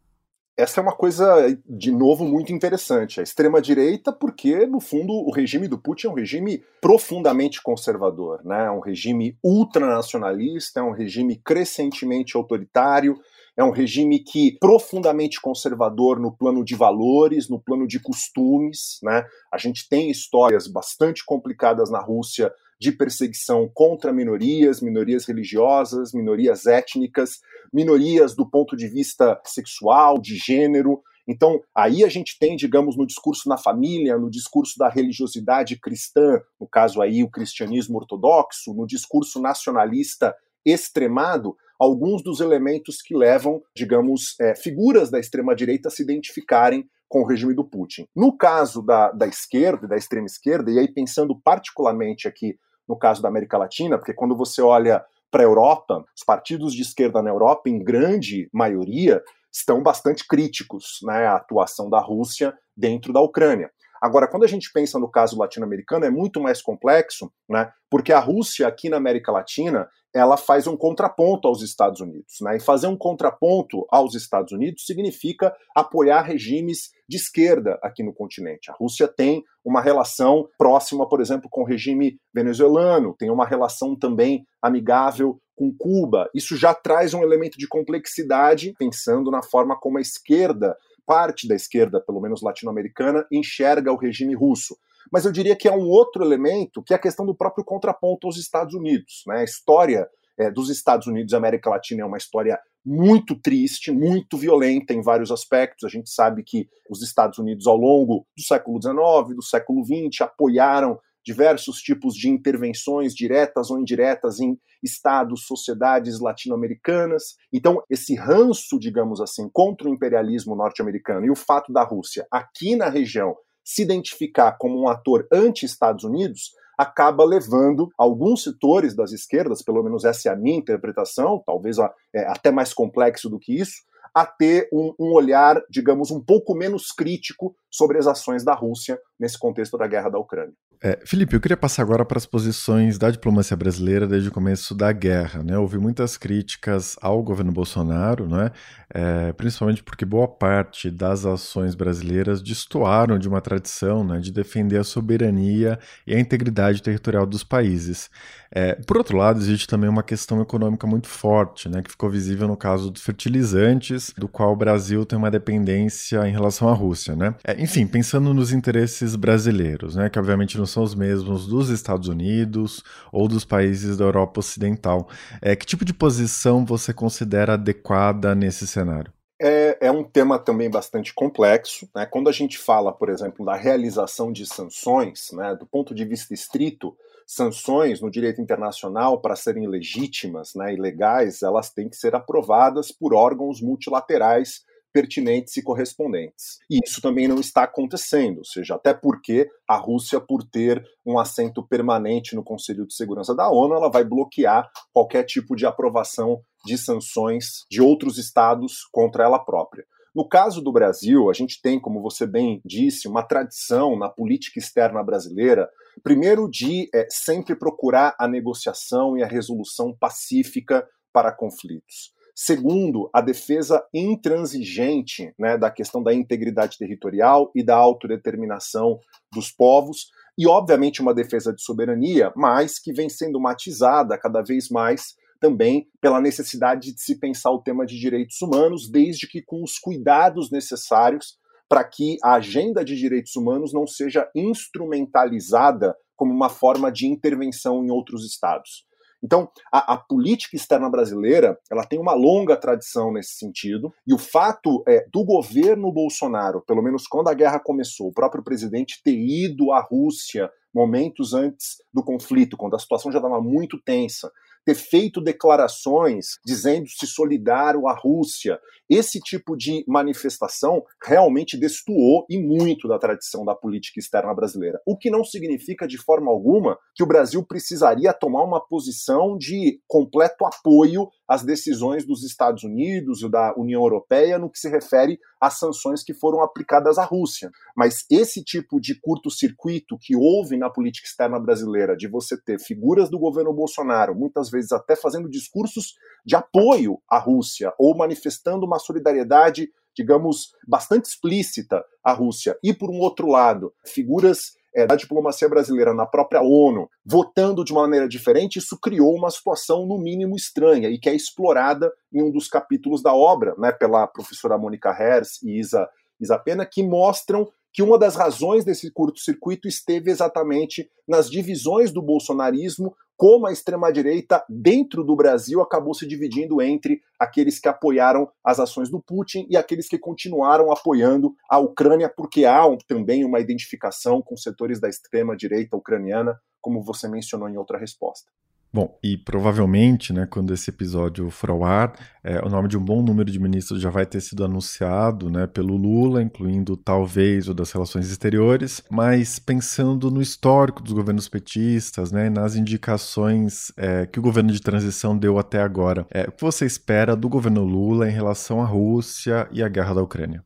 [0.56, 3.18] Essa é uma coisa, de novo, muito interessante.
[3.18, 8.66] A extrema-direita, porque, no fundo, o regime do Putin é um regime profundamente conservador, né?
[8.66, 13.18] é um regime ultranacionalista, é um regime crescentemente autoritário,
[13.56, 19.24] é um regime que profundamente conservador no plano de valores, no plano de costumes, né?
[19.52, 26.66] A gente tem histórias bastante complicadas na Rússia de perseguição contra minorias, minorias religiosas, minorias
[26.66, 27.38] étnicas,
[27.72, 31.00] minorias do ponto de vista sexual, de gênero.
[31.26, 36.40] Então, aí a gente tem, digamos, no discurso na família, no discurso da religiosidade cristã,
[36.60, 43.62] no caso aí o cristianismo ortodoxo, no discurso nacionalista extremado, alguns dos elementos que levam,
[43.76, 48.06] digamos, é, figuras da extrema-direita a se identificarem com o regime do Putin.
[48.14, 52.58] No caso da, da esquerda, da extrema esquerda, e aí pensando particularmente aqui
[52.88, 56.82] no caso da América Latina, porque quando você olha para a Europa, os partidos de
[56.82, 63.12] esquerda na Europa, em grande maioria, estão bastante críticos né, à atuação da Rússia dentro
[63.12, 63.70] da Ucrânia.
[64.02, 67.72] Agora, quando a gente pensa no caso latino-americano, é muito mais complexo, né?
[67.88, 72.56] Porque a Rússia aqui na América Latina, ela faz um contraponto aos Estados Unidos, né?
[72.56, 78.70] E fazer um contraponto aos Estados Unidos significa apoiar regimes de esquerda aqui no continente.
[78.70, 83.96] A Rússia tem uma relação próxima, por exemplo, com o regime venezuelano, tem uma relação
[83.96, 86.30] também amigável com Cuba.
[86.34, 91.54] Isso já traz um elemento de complexidade, pensando na forma como a esquerda parte da
[91.54, 94.76] esquerda, pelo menos latino-americana, enxerga o regime russo.
[95.12, 98.26] Mas eu diria que é um outro elemento, que é a questão do próprio contraponto
[98.26, 99.22] aos Estados Unidos.
[99.26, 99.38] Né?
[99.38, 104.36] A história é, dos Estados Unidos e América Latina é uma história muito triste, muito
[104.36, 105.84] violenta em vários aspectos.
[105.84, 110.20] A gente sabe que os Estados Unidos, ao longo do século XIX, do século XX,
[110.20, 117.36] apoiaram diversos tipos de intervenções diretas ou indiretas em estados, sociedades latino-americanas.
[117.50, 122.76] Então, esse ranço, digamos assim, contra o imperialismo norte-americano e o fato da Rússia aqui
[122.76, 123.34] na região
[123.64, 130.04] se identificar como um ator anti-Estados Unidos acaba levando alguns setores das esquerdas, pelo menos
[130.04, 134.68] essa é a minha interpretação, talvez é, até mais complexo do que isso, a ter
[134.72, 139.76] um, um, olhar, digamos, um pouco menos crítico sobre as ações da Rússia nesse contexto
[139.76, 140.54] da guerra da Ucrânia.
[140.86, 144.74] É, Felipe, eu queria passar agora para as posições da diplomacia brasileira desde o começo
[144.74, 145.42] da guerra.
[145.42, 145.56] Né?
[145.56, 148.50] Houve muitas críticas ao governo Bolsonaro, né?
[148.96, 154.78] É, principalmente porque boa parte das ações brasileiras destoaram de uma tradição né, de defender
[154.78, 158.08] a soberania e a integridade territorial dos países.
[158.52, 162.46] É, por outro lado, existe também uma questão econômica muito forte, né, que ficou visível
[162.46, 167.16] no caso dos fertilizantes, do qual o Brasil tem uma dependência em relação à Rússia.
[167.16, 167.34] Né?
[167.42, 172.08] É, enfim, pensando nos interesses brasileiros, né, que obviamente não são os mesmos dos Estados
[172.08, 172.82] Unidos
[173.12, 175.08] ou dos países da Europa Ocidental.
[175.40, 179.12] É, que tipo de posição você considera adequada nesse cenário?
[179.40, 181.88] É, é, um tema também bastante complexo.
[181.94, 182.06] Né?
[182.06, 186.32] Quando a gente fala, por exemplo, da realização de sanções, né, do ponto de vista
[186.32, 192.14] estrito, sanções no direito internacional, para serem legítimas né, e legais, elas têm que ser
[192.14, 194.62] aprovadas por órgãos multilaterais
[194.94, 196.60] pertinentes e correspondentes.
[196.70, 201.18] E isso também não está acontecendo, ou seja, até porque a Rússia, por ter um
[201.18, 206.40] assento permanente no Conselho de Segurança da ONU, ela vai bloquear qualquer tipo de aprovação
[206.64, 209.84] de sanções de outros estados contra ela própria.
[210.14, 214.60] No caso do Brasil, a gente tem, como você bem disse, uma tradição na política
[214.60, 215.68] externa brasileira,
[216.04, 222.13] primeiro de é, sempre procurar a negociação e a resolução pacífica para conflitos.
[222.34, 228.98] Segundo, a defesa intransigente né, da questão da integridade territorial e da autodeterminação
[229.32, 234.68] dos povos, e obviamente uma defesa de soberania, mas que vem sendo matizada cada vez
[234.68, 239.62] mais também pela necessidade de se pensar o tema de direitos humanos, desde que com
[239.62, 246.48] os cuidados necessários para que a agenda de direitos humanos não seja instrumentalizada como uma
[246.48, 248.84] forma de intervenção em outros estados.
[249.24, 254.18] Então, a, a, política externa brasileira ela tem uma longa tradição nesse sentido, e o
[254.18, 259.16] fato é, do governo Bolsonaro, pelo menos quando a guerra começou, o próprio presidente ter
[259.16, 264.30] ido à Rússia momentos antes do conflito, quando a situação já estava muito tensa,
[264.64, 268.58] ter feito declarações dizendo-se solidário à Rússia.
[268.88, 274.80] Esse tipo de manifestação realmente destoou e muito da tradição da política externa brasileira.
[274.86, 279.80] O que não significa de forma alguma que o Brasil precisaria tomar uma posição de
[279.86, 285.18] completo apoio às decisões dos Estados Unidos e da União Europeia no que se refere
[285.40, 287.50] às sanções que foram aplicadas à Rússia.
[287.76, 293.10] Mas esse tipo de curto-circuito que houve na política externa brasileira, de você ter figuras
[293.10, 298.78] do governo Bolsonaro, muitas vezes até fazendo discursos de apoio à Rússia ou manifestando uma
[298.78, 305.48] solidariedade, digamos, bastante explícita à Rússia, e por um outro lado, figuras é, da diplomacia
[305.48, 310.34] brasileira na própria ONU, votando de uma maneira diferente, isso criou uma situação, no mínimo,
[310.34, 314.90] estranha e que é explorada em um dos capítulos da obra, né, pela professora Mônica
[314.90, 315.88] Hers e Isa,
[316.20, 322.00] Isa Pena, que mostram que uma das razões desse curto-circuito esteve exatamente nas divisões do
[322.00, 328.58] bolsonarismo, como a extrema-direita dentro do Brasil acabou se dividindo entre aqueles que apoiaram as
[328.58, 334.20] ações do Putin e aqueles que continuaram apoiando a Ucrânia, porque há também uma identificação
[334.20, 338.30] com setores da extrema-direita ucraniana, como você mencionou em outra resposta.
[338.74, 341.92] Bom, e provavelmente, né, quando esse episódio for ao ar,
[342.24, 345.46] é, o nome de um bom número de ministros já vai ter sido anunciado né,
[345.46, 352.10] pelo Lula, incluindo talvez o das relações exteriores, mas pensando no histórico dos governos petistas,
[352.10, 356.42] né, nas indicações é, que o governo de transição deu até agora, é, o que
[356.42, 360.42] você espera do governo Lula em relação à Rússia e à guerra da Ucrânia?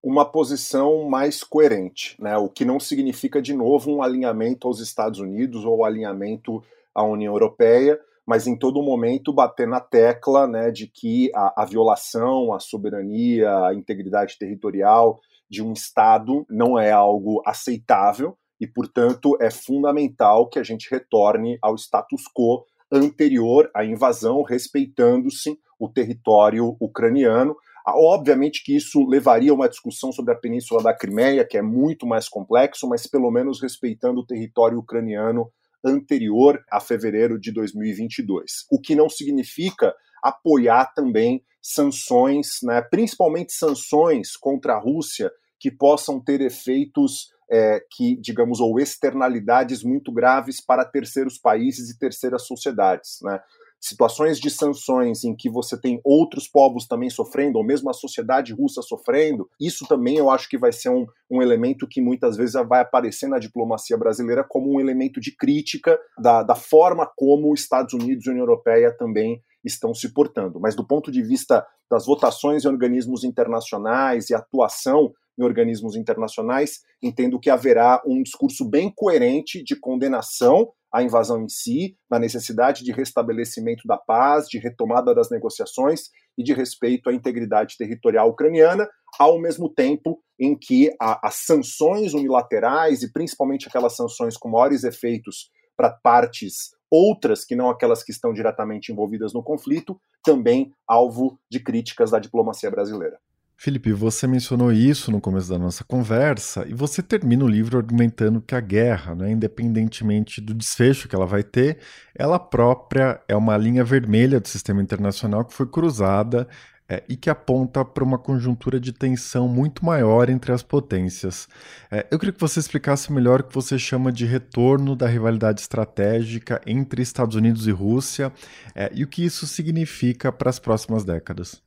[0.00, 2.36] uma posição mais coerente, né?
[2.36, 6.62] o que não significa, de novo, um alinhamento aos Estados Unidos ou alinhamento
[6.94, 11.64] à União Europeia, mas em todo momento bater na tecla né, de que a, a
[11.64, 19.36] violação à soberania, à integridade territorial de um Estado não é algo aceitável e, portanto,
[19.40, 26.76] é fundamental que a gente retorne ao status quo anterior à invasão, respeitando-se o território
[26.80, 31.58] ucraniano, ah, obviamente que isso levaria a uma discussão sobre a Península da Crimeia, que
[31.58, 35.50] é muito mais complexo, mas pelo menos respeitando o território ucraniano
[35.84, 38.66] anterior a fevereiro de 2022.
[38.70, 46.20] O que não significa apoiar também sanções, né, principalmente sanções contra a Rússia, que possam
[46.22, 53.18] ter efeitos é, que, digamos, ou externalidades muito graves para terceiros países e terceiras sociedades.
[53.22, 53.40] Né?
[53.84, 58.54] Situações de sanções em que você tem outros povos também sofrendo, ou mesmo a sociedade
[58.54, 62.54] russa sofrendo, isso também eu acho que vai ser um, um elemento que muitas vezes
[62.66, 67.60] vai aparecer na diplomacia brasileira como um elemento de crítica da, da forma como os
[67.60, 70.58] Estados Unidos e União Europeia também estão se portando.
[70.58, 76.80] Mas do ponto de vista das votações em organismos internacionais e atuação em organismos internacionais,
[77.02, 82.84] entendo que haverá um discurso bem coerente de condenação à invasão em si, na necessidade
[82.84, 88.88] de restabelecimento da paz, de retomada das negociações e de respeito à integridade territorial ucraniana,
[89.18, 95.50] ao mesmo tempo em que as sanções unilaterais e principalmente aquelas sanções com maiores efeitos
[95.76, 101.58] para partes outras que não aquelas que estão diretamente envolvidas no conflito, também alvo de
[101.58, 103.18] críticas da diplomacia brasileira.
[103.56, 108.42] Felipe, você mencionou isso no começo da nossa conversa e você termina o livro argumentando
[108.42, 111.78] que a guerra, né, independentemente do desfecho que ela vai ter,
[112.14, 116.46] ela própria é uma linha vermelha do sistema internacional que foi cruzada
[116.88, 121.48] é, e que aponta para uma conjuntura de tensão muito maior entre as potências.
[121.90, 125.62] É, eu queria que você explicasse melhor o que você chama de retorno da rivalidade
[125.62, 128.30] estratégica entre Estados Unidos e Rússia
[128.74, 131.63] é, e o que isso significa para as próximas décadas.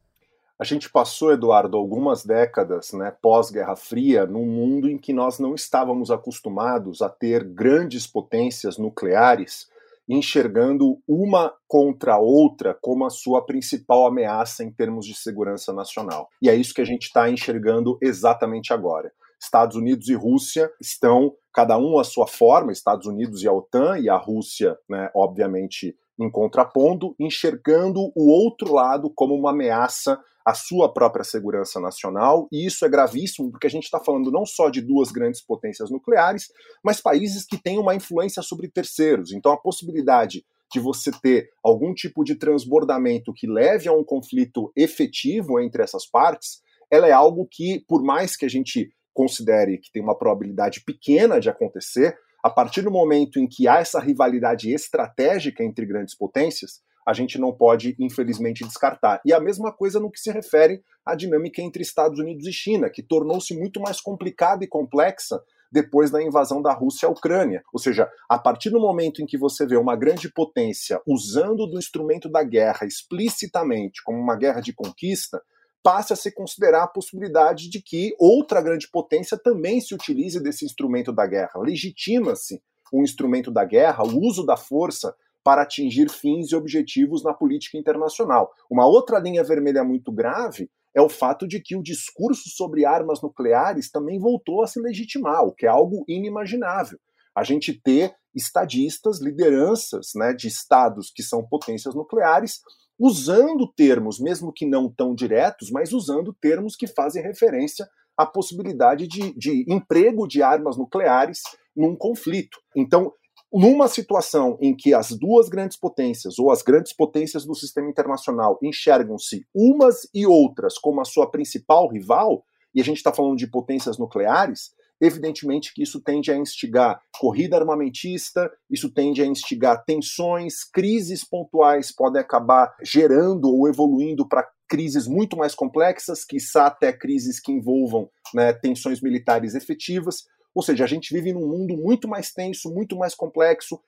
[0.60, 5.54] A gente passou, Eduardo, algumas décadas né, pós-Guerra Fria num mundo em que nós não
[5.54, 9.70] estávamos acostumados a ter grandes potências nucleares
[10.10, 16.30] enxergando uma contra a outra como a sua principal ameaça em termos de segurança nacional.
[16.42, 19.12] E é isso que a gente está enxergando exatamente agora.
[19.40, 24.00] Estados Unidos e Rússia estão, cada um à sua forma, Estados Unidos e a OTAN,
[24.00, 30.54] e a Rússia, né, obviamente, em contrapondo, enxergando o outro lado como uma ameaça à
[30.54, 34.70] sua própria segurança nacional, e isso é gravíssimo porque a gente está falando não só
[34.70, 36.46] de duas grandes potências nucleares,
[36.82, 39.34] mas países que têm uma influência sobre terceiros.
[39.34, 44.72] Então a possibilidade de você ter algum tipo de transbordamento que leve a um conflito
[44.74, 49.92] efetivo entre essas partes, ela é algo que, por mais que a gente considere que
[49.92, 54.74] tem uma probabilidade pequena de acontecer, a partir do momento em que há essa rivalidade
[54.74, 59.22] estratégica entre grandes potências, a gente não pode, infelizmente, descartar.
[59.24, 62.90] E a mesma coisa no que se refere à dinâmica entre Estados Unidos e China,
[62.90, 65.42] que tornou-se muito mais complicada e complexa
[65.72, 67.64] depois da invasão da Rússia à Ucrânia.
[67.72, 71.80] Ou seja, a partir do momento em que você vê uma grande potência usando do
[71.80, 75.42] instrumento da guerra explicitamente como uma guerra de conquista,
[75.82, 80.66] passe a se considerar a possibilidade de que outra grande potência também se utilize desse
[80.66, 81.62] instrumento da guerra.
[81.62, 85.16] Legitima-se o instrumento da guerra, o uso da força
[85.48, 88.52] para atingir fins e objetivos na política internacional.
[88.70, 93.22] Uma outra linha vermelha muito grave é o fato de que o discurso sobre armas
[93.22, 97.00] nucleares também voltou a se legitimar, o que é algo inimaginável.
[97.34, 102.60] A gente ter estadistas, lideranças né, de estados que são potências nucleares,
[103.00, 109.08] usando termos, mesmo que não tão diretos, mas usando termos que fazem referência à possibilidade
[109.08, 111.40] de, de emprego de armas nucleares
[111.74, 112.58] num conflito.
[112.76, 113.14] Então,
[113.52, 118.60] numa situação em que as duas grandes potências, ou as grandes potências do sistema internacional,
[118.62, 122.44] enxergam-se umas e outras como a sua principal rival,
[122.74, 127.58] e a gente está falando de potências nucleares, evidentemente que isso tende a instigar corrida
[127.58, 135.08] armamentista, isso tende a instigar tensões, crises pontuais podem acabar gerando ou evoluindo para crises
[135.08, 140.26] muito mais complexas, quiçá até crises que envolvam né, tensões militares efetivas.
[140.58, 143.80] Ou seja, a gente vive num mundo muito mais tenso, muito mais complexo,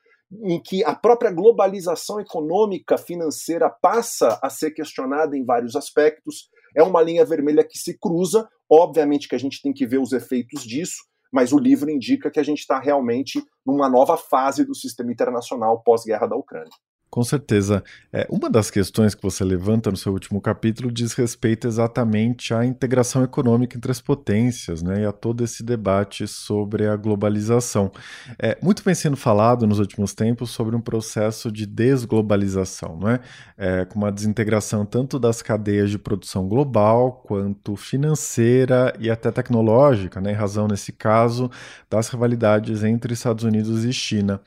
[0.44, 6.48] em que a própria globalização econômica financeira passa a ser questionada em vários aspectos.
[6.78, 8.48] É uma linha vermelha que se cruza.
[8.70, 10.98] Obviamente que a gente tem que ver os efeitos disso,
[11.34, 15.82] mas o livro indica que a gente está realmente numa nova fase do sistema internacional
[15.82, 16.70] pós-guerra da Ucrânia.
[17.10, 17.84] Com certeza.
[18.14, 22.64] É, uma das questões que você levanta no seu último capítulo diz respeito exatamente à
[22.64, 27.92] integração econômica entre as potências né, e a todo esse debate sobre a globalização.
[28.38, 33.20] É, muito vem sendo falado nos últimos tempos sobre um processo de desglobalização, não é?
[33.58, 40.22] é com uma desintegração tanto das cadeias de produção global quanto financeira e até tecnológica,
[40.22, 41.50] né, em razão, nesse caso,
[41.90, 44.40] das rivalidades entre Estados Unidos e China.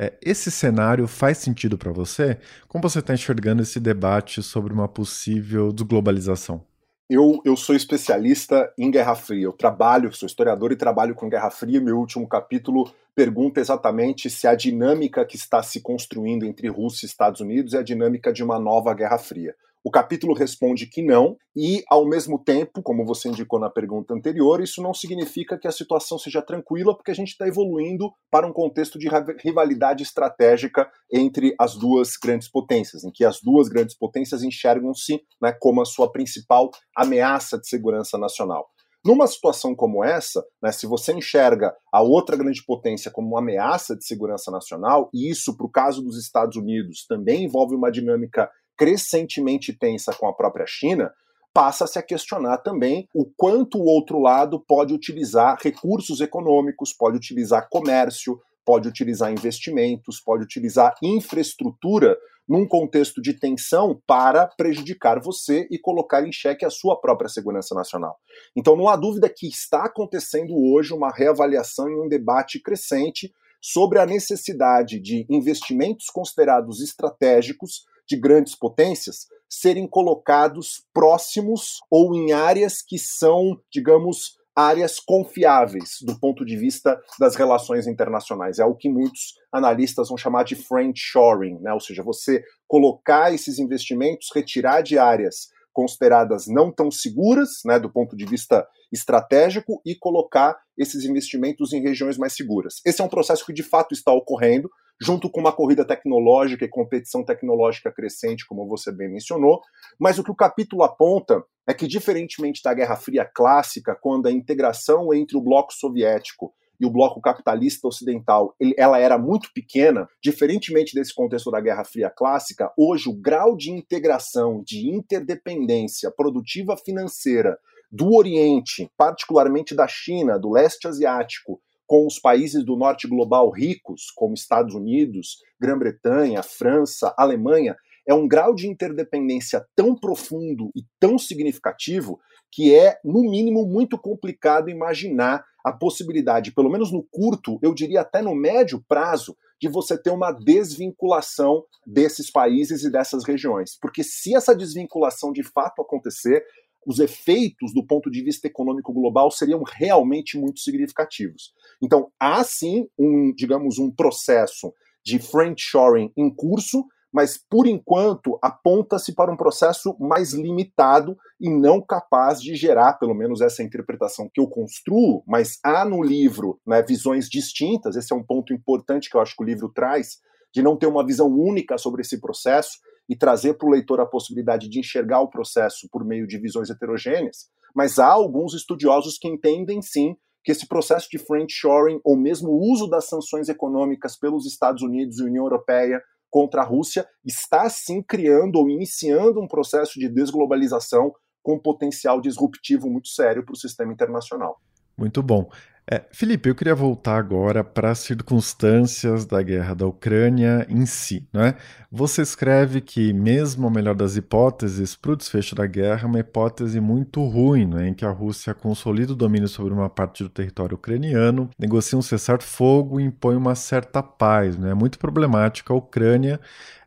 [0.00, 2.38] É, esse cenário faz sentido para você?
[2.68, 6.64] Como você está enxergando esse debate sobre uma possível desglobalização?
[7.10, 9.44] Eu, eu sou especialista em Guerra Fria.
[9.44, 11.80] Eu trabalho, sou historiador e trabalho com Guerra Fria.
[11.80, 17.08] Meu último capítulo pergunta exatamente se a dinâmica que está se construindo entre Rússia e
[17.08, 19.56] Estados Unidos é a dinâmica de uma nova Guerra Fria.
[19.84, 24.60] O capítulo responde que não, e ao mesmo tempo, como você indicou na pergunta anterior,
[24.60, 28.52] isso não significa que a situação seja tranquila, porque a gente está evoluindo para um
[28.52, 29.08] contexto de
[29.42, 35.52] rivalidade estratégica entre as duas grandes potências, em que as duas grandes potências enxergam-se né,
[35.60, 38.68] como a sua principal ameaça de segurança nacional.
[39.04, 43.96] Numa situação como essa, né, se você enxerga a outra grande potência como uma ameaça
[43.96, 48.50] de segurança nacional, e isso, para o caso dos Estados Unidos, também envolve uma dinâmica
[48.78, 51.12] crescentemente tensa com a própria China,
[51.52, 57.68] passa-se a questionar também o quanto o outro lado pode utilizar recursos econômicos, pode utilizar
[57.68, 62.16] comércio, pode utilizar investimentos, pode utilizar infraestrutura
[62.48, 67.74] num contexto de tensão para prejudicar você e colocar em xeque a sua própria segurança
[67.74, 68.16] nacional.
[68.56, 73.98] Então não há dúvida que está acontecendo hoje uma reavaliação e um debate crescente sobre
[73.98, 82.82] a necessidade de investimentos considerados estratégicos de grandes potências serem colocados próximos ou em áreas
[82.82, 88.58] que são, digamos, áreas confiáveis do ponto de vista das relações internacionais.
[88.58, 91.72] É o que muitos analistas vão chamar de friend shoring, né?
[91.72, 97.88] ou seja, você colocar esses investimentos, retirar de áreas consideradas não tão seguras, né, do
[97.88, 102.80] ponto de vista estratégico, e colocar esses investimentos em regiões mais seguras.
[102.84, 104.68] Esse é um processo que de fato está ocorrendo
[105.00, 109.60] junto com uma corrida tecnológica e competição tecnológica crescente, como você bem mencionou.
[109.98, 114.32] Mas o que o capítulo aponta é que, diferentemente da Guerra Fria clássica, quando a
[114.32, 120.94] integração entre o bloco soviético e o bloco capitalista ocidental ela era muito pequena, diferentemente
[120.94, 127.58] desse contexto da Guerra Fria clássica, hoje o grau de integração, de interdependência produtiva financeira
[127.90, 134.10] do Oriente, particularmente da China, do leste asiático, com os países do norte global ricos,
[134.14, 137.74] como Estados Unidos, Grã-Bretanha, França, Alemanha,
[138.06, 142.20] é um grau de interdependência tão profundo e tão significativo
[142.52, 148.02] que é, no mínimo, muito complicado imaginar a possibilidade, pelo menos no curto, eu diria
[148.02, 153.76] até no médio prazo, de você ter uma desvinculação desses países e dessas regiões.
[153.80, 156.44] Porque se essa desvinculação de fato acontecer,
[156.86, 161.52] os efeitos do ponto de vista econômico global seriam realmente muito significativos.
[161.82, 164.72] Então, há sim um, digamos, um processo
[165.04, 171.80] de friendshoring em curso, mas por enquanto aponta-se para um processo mais limitado e não
[171.80, 176.82] capaz de gerar, pelo menos essa interpretação que eu construo, mas há no livro né,
[176.82, 180.18] visões distintas, esse é um ponto importante que eu acho que o livro traz,
[180.52, 184.06] de não ter uma visão única sobre esse processo, e trazer para o leitor a
[184.06, 189.28] possibilidade de enxergar o processo por meio de visões heterogêneas, mas há alguns estudiosos que
[189.28, 194.46] entendem sim que esse processo de friendshoring, ou mesmo o uso das sanções econômicas pelos
[194.46, 199.98] Estados Unidos e União Europeia contra a Rússia, está sim criando ou iniciando um processo
[199.98, 204.60] de desglobalização com potencial disruptivo muito sério para o sistema internacional.
[204.96, 205.48] Muito bom.
[205.90, 211.26] É, Felipe, eu queria voltar agora para as circunstâncias da guerra da Ucrânia em si.
[211.32, 211.54] Né?
[211.90, 216.20] Você escreve que, mesmo a melhor das hipóteses para o desfecho da guerra, é uma
[216.20, 217.88] hipótese muito ruim, né?
[217.88, 222.02] em que a Rússia consolida o domínio sobre uma parte do território ucraniano, negocia um
[222.02, 224.58] cessar-fogo e impõe uma certa paz.
[224.58, 224.72] Né?
[224.72, 226.38] É muito problemática a Ucrânia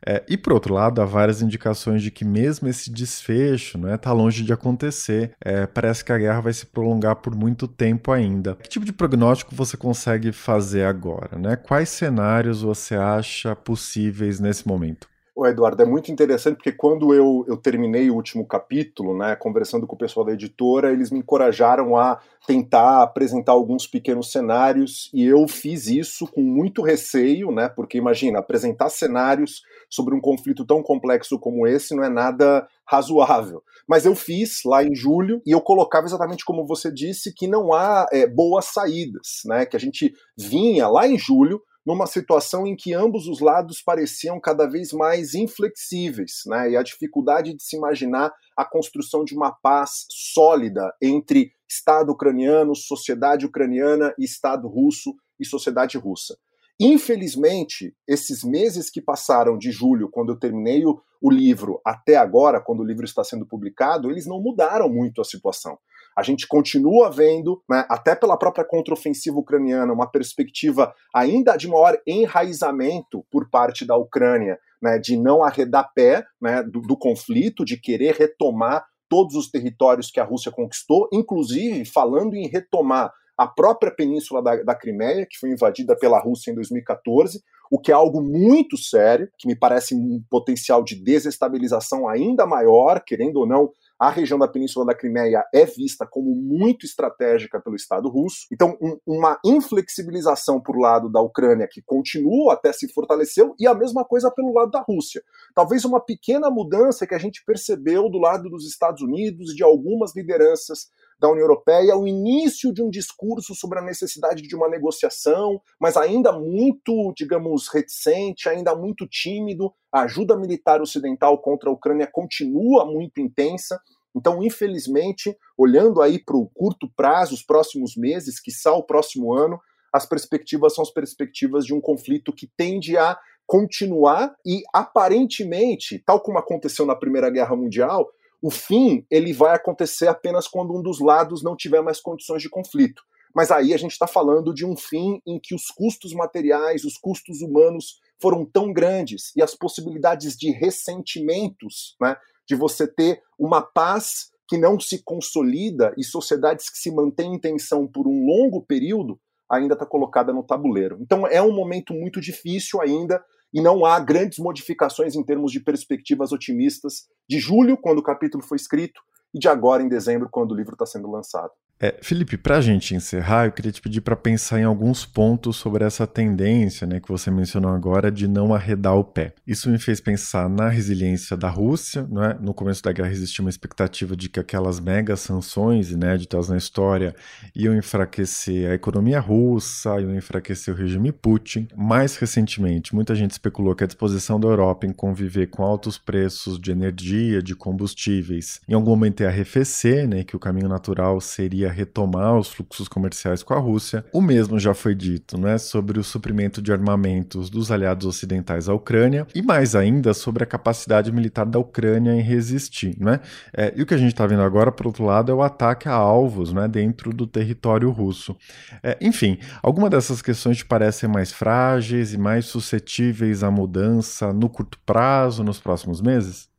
[0.05, 3.97] é, e por outro lado, há várias indicações de que mesmo esse desfecho está né,
[3.97, 5.31] tá longe de acontecer.
[5.43, 8.55] É, parece que a guerra vai se prolongar por muito tempo ainda.
[8.55, 11.37] Que tipo de prognóstico você consegue fazer agora?
[11.37, 11.55] Né?
[11.55, 15.07] Quais cenários você acha possíveis nesse momento?
[15.33, 19.87] O Eduardo, é muito interessante porque quando eu, eu terminei o último capítulo, né, conversando
[19.87, 25.25] com o pessoal da editora, eles me encorajaram a tentar apresentar alguns pequenos cenários e
[25.25, 30.83] eu fiz isso com muito receio, né, porque imagina, apresentar cenários sobre um conflito tão
[30.83, 33.63] complexo como esse não é nada razoável.
[33.87, 37.71] Mas eu fiz lá em julho e eu colocava exatamente como você disse que não
[37.71, 42.75] há é, boas saídas, né, que a gente vinha lá em julho numa situação em
[42.75, 46.71] que ambos os lados pareciam cada vez mais inflexíveis, né?
[46.71, 52.75] E a dificuldade de se imaginar a construção de uma paz sólida entre Estado ucraniano,
[52.75, 56.37] sociedade ucraniana e Estado russo e sociedade russa.
[56.79, 62.59] Infelizmente, esses meses que passaram de julho, quando eu terminei o, o livro, até agora,
[62.59, 65.77] quando o livro está sendo publicado, eles não mudaram muito a situação.
[66.17, 71.97] A gente continua vendo, né, até pela própria contraofensiva ucraniana, uma perspectiva ainda de maior
[72.05, 77.79] enraizamento por parte da Ucrânia, né, de não arredar pé né, do, do conflito, de
[77.79, 83.91] querer retomar todos os territórios que a Rússia conquistou, inclusive falando em retomar a própria
[83.91, 87.41] península da, da Crimeia, que foi invadida pela Rússia em 2014,
[87.71, 93.01] o que é algo muito sério, que me parece um potencial de desestabilização ainda maior,
[93.03, 93.71] querendo ou não,
[94.01, 98.47] a região da Península da Crimeia é vista como muito estratégica pelo Estado russo.
[98.51, 103.75] Então, um, uma inflexibilização por lado da Ucrânia, que continua até se fortaleceu, e a
[103.75, 105.21] mesma coisa pelo lado da Rússia.
[105.53, 109.63] Talvez uma pequena mudança que a gente percebeu do lado dos Estados Unidos e de
[109.63, 110.89] algumas lideranças
[111.21, 115.95] da União Europeia, o início de um discurso sobre a necessidade de uma negociação, mas
[115.95, 119.71] ainda muito, digamos, reticente, ainda muito tímido.
[119.93, 123.79] A ajuda militar ocidental contra a Ucrânia continua muito intensa.
[124.15, 129.31] Então, infelizmente, olhando aí para o curto prazo, os próximos meses, que só o próximo
[129.31, 129.59] ano,
[129.93, 133.15] as perspectivas são as perspectivas de um conflito que tende a
[133.45, 138.09] continuar e aparentemente, tal como aconteceu na Primeira Guerra Mundial,
[138.41, 142.49] o fim ele vai acontecer apenas quando um dos lados não tiver mais condições de
[142.49, 143.03] conflito.
[143.33, 146.97] Mas aí a gente está falando de um fim em que os custos materiais, os
[146.97, 152.17] custos humanos foram tão grandes e as possibilidades de ressentimentos, né,
[152.47, 157.39] de você ter uma paz que não se consolida e sociedades que se mantêm em
[157.39, 159.17] tensão por um longo período,
[159.49, 160.97] ainda está colocada no tabuleiro.
[160.99, 163.23] Então é um momento muito difícil ainda
[163.53, 168.43] e não há grandes modificações em termos de perspectivas otimistas de julho, quando o capítulo
[168.43, 169.01] foi escrito,
[169.33, 171.51] e de agora em dezembro, quando o livro está sendo lançado.
[171.83, 175.57] É, Felipe, para a gente encerrar, eu queria te pedir para pensar em alguns pontos
[175.57, 179.33] sobre essa tendência né, que você mencionou agora de não arredar o pé.
[179.47, 182.05] Isso me fez pensar na resiliência da Rússia.
[182.07, 182.37] Não é?
[182.39, 187.15] No começo da guerra existia uma expectativa de que aquelas mega sanções inéditas na história
[187.55, 191.67] iam enfraquecer a economia russa, iam enfraquecer o regime Putin.
[191.75, 196.59] Mais recentemente, muita gente especulou que a disposição da Europa em conviver com altos preços
[196.59, 201.70] de energia, de combustíveis, em algum momento ia arrefecer, né, que o caminho natural seria
[201.71, 204.05] retomar os fluxos comerciais com a Rússia.
[204.13, 208.73] O mesmo já foi dito né, sobre o suprimento de armamentos dos aliados ocidentais à
[208.73, 212.95] Ucrânia e mais ainda sobre a capacidade militar da Ucrânia em resistir.
[212.99, 213.19] Né?
[213.53, 215.87] É, e o que a gente está vendo agora, por outro lado, é o ataque
[215.87, 218.35] a alvos né, dentro do território russo.
[218.83, 224.49] É, enfim, alguma dessas questões te parecem mais frágeis e mais suscetíveis à mudança no
[224.49, 226.51] curto prazo, nos próximos meses?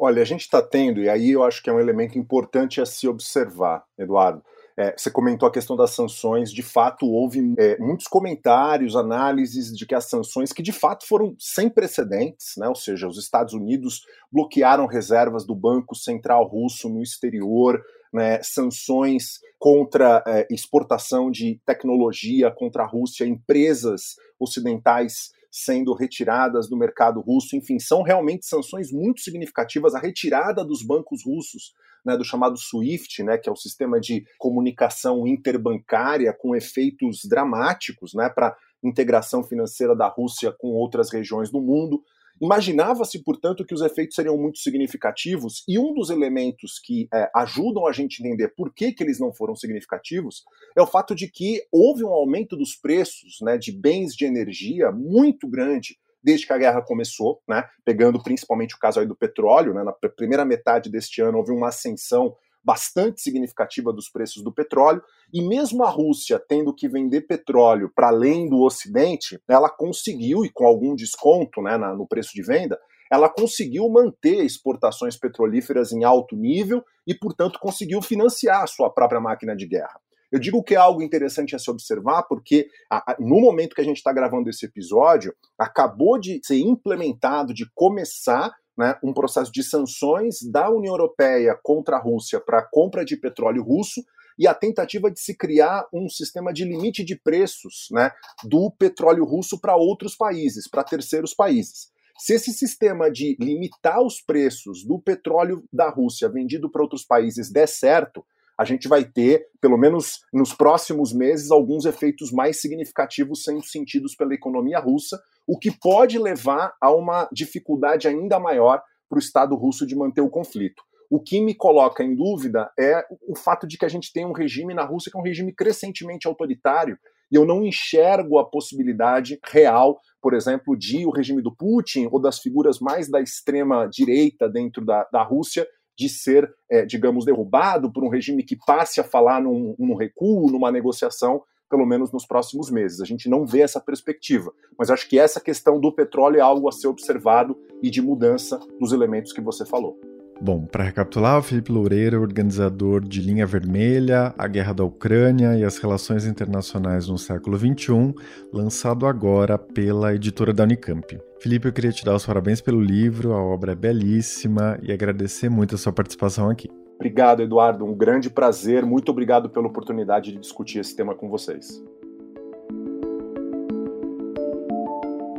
[0.00, 2.86] Olha, a gente está tendo, e aí eu acho que é um elemento importante a
[2.86, 4.42] se observar, Eduardo.
[4.78, 9.84] É, você comentou a questão das sanções, de fato houve é, muitos comentários, análises de
[9.84, 14.02] que as sanções, que de fato foram sem precedentes, né, ou seja, os Estados Unidos
[14.30, 22.48] bloquearam reservas do Banco Central Russo no exterior, né, sanções contra é, exportação de tecnologia
[22.48, 29.22] contra a Rússia, empresas ocidentais sendo retiradas do mercado russo, enfim, são realmente sanções muito
[29.22, 29.94] significativas.
[29.94, 31.74] A retirada dos bancos russos,
[32.08, 38.14] né, do chamado SWIFT, né, que é o sistema de comunicação interbancária com efeitos dramáticos
[38.14, 42.02] né, para integração financeira da Rússia com outras regiões do mundo.
[42.40, 47.86] Imaginava-se, portanto, que os efeitos seriam muito significativos, e um dos elementos que é, ajudam
[47.86, 50.44] a gente entender por que, que eles não foram significativos
[50.76, 54.90] é o fato de que houve um aumento dos preços né, de bens de energia
[54.92, 55.98] muito grande
[56.28, 59.92] desde que a guerra começou, né, pegando principalmente o caso aí do petróleo, né, na
[60.10, 65.02] primeira metade deste ano houve uma ascensão bastante significativa dos preços do petróleo,
[65.32, 70.50] e mesmo a Rússia tendo que vender petróleo para além do Ocidente, ela conseguiu, e
[70.50, 72.78] com algum desconto né, na, no preço de venda,
[73.10, 79.18] ela conseguiu manter exportações petrolíferas em alto nível e, portanto, conseguiu financiar a sua própria
[79.18, 79.98] máquina de guerra.
[80.30, 83.80] Eu digo que é algo interessante a se observar porque a, a, no momento que
[83.80, 89.50] a gente está gravando esse episódio, acabou de ser implementado, de começar né, um processo
[89.50, 94.02] de sanções da União Europeia contra a Rússia para a compra de petróleo russo
[94.38, 98.12] e a tentativa de se criar um sistema de limite de preços né,
[98.44, 101.90] do petróleo russo para outros países, para terceiros países.
[102.16, 107.50] Se esse sistema de limitar os preços do petróleo da Rússia vendido para outros países
[107.50, 108.24] der certo,
[108.58, 114.16] a gente vai ter, pelo menos nos próximos meses, alguns efeitos mais significativos sendo sentidos
[114.16, 119.54] pela economia russa, o que pode levar a uma dificuldade ainda maior para o Estado
[119.54, 120.82] russo de manter o conflito.
[121.08, 124.32] O que me coloca em dúvida é o fato de que a gente tem um
[124.32, 126.98] regime na Rússia que é um regime crescentemente autoritário
[127.30, 132.20] e eu não enxergo a possibilidade real, por exemplo, de o regime do Putin ou
[132.20, 135.66] das figuras mais da extrema direita dentro da, da Rússia
[135.98, 140.50] de ser, é, digamos, derrubado por um regime que passe a falar num, num recuo,
[140.50, 143.00] numa negociação, pelo menos nos próximos meses.
[143.00, 146.68] A gente não vê essa perspectiva, mas acho que essa questão do petróleo é algo
[146.68, 149.98] a ser observado e de mudança dos elementos que você falou.
[150.40, 155.56] Bom, para recapitular, o Felipe Loureiro é organizador de Linha Vermelha, A Guerra da Ucrânia
[155.56, 158.14] e as Relações Internacionais no Século XXI,
[158.52, 161.18] lançado agora pela editora da Unicamp.
[161.40, 165.48] Felipe, eu queria te dar os parabéns pelo livro, a obra é belíssima e agradecer
[165.48, 166.70] muito a sua participação aqui.
[166.94, 171.82] Obrigado, Eduardo, um grande prazer, muito obrigado pela oportunidade de discutir esse tema com vocês.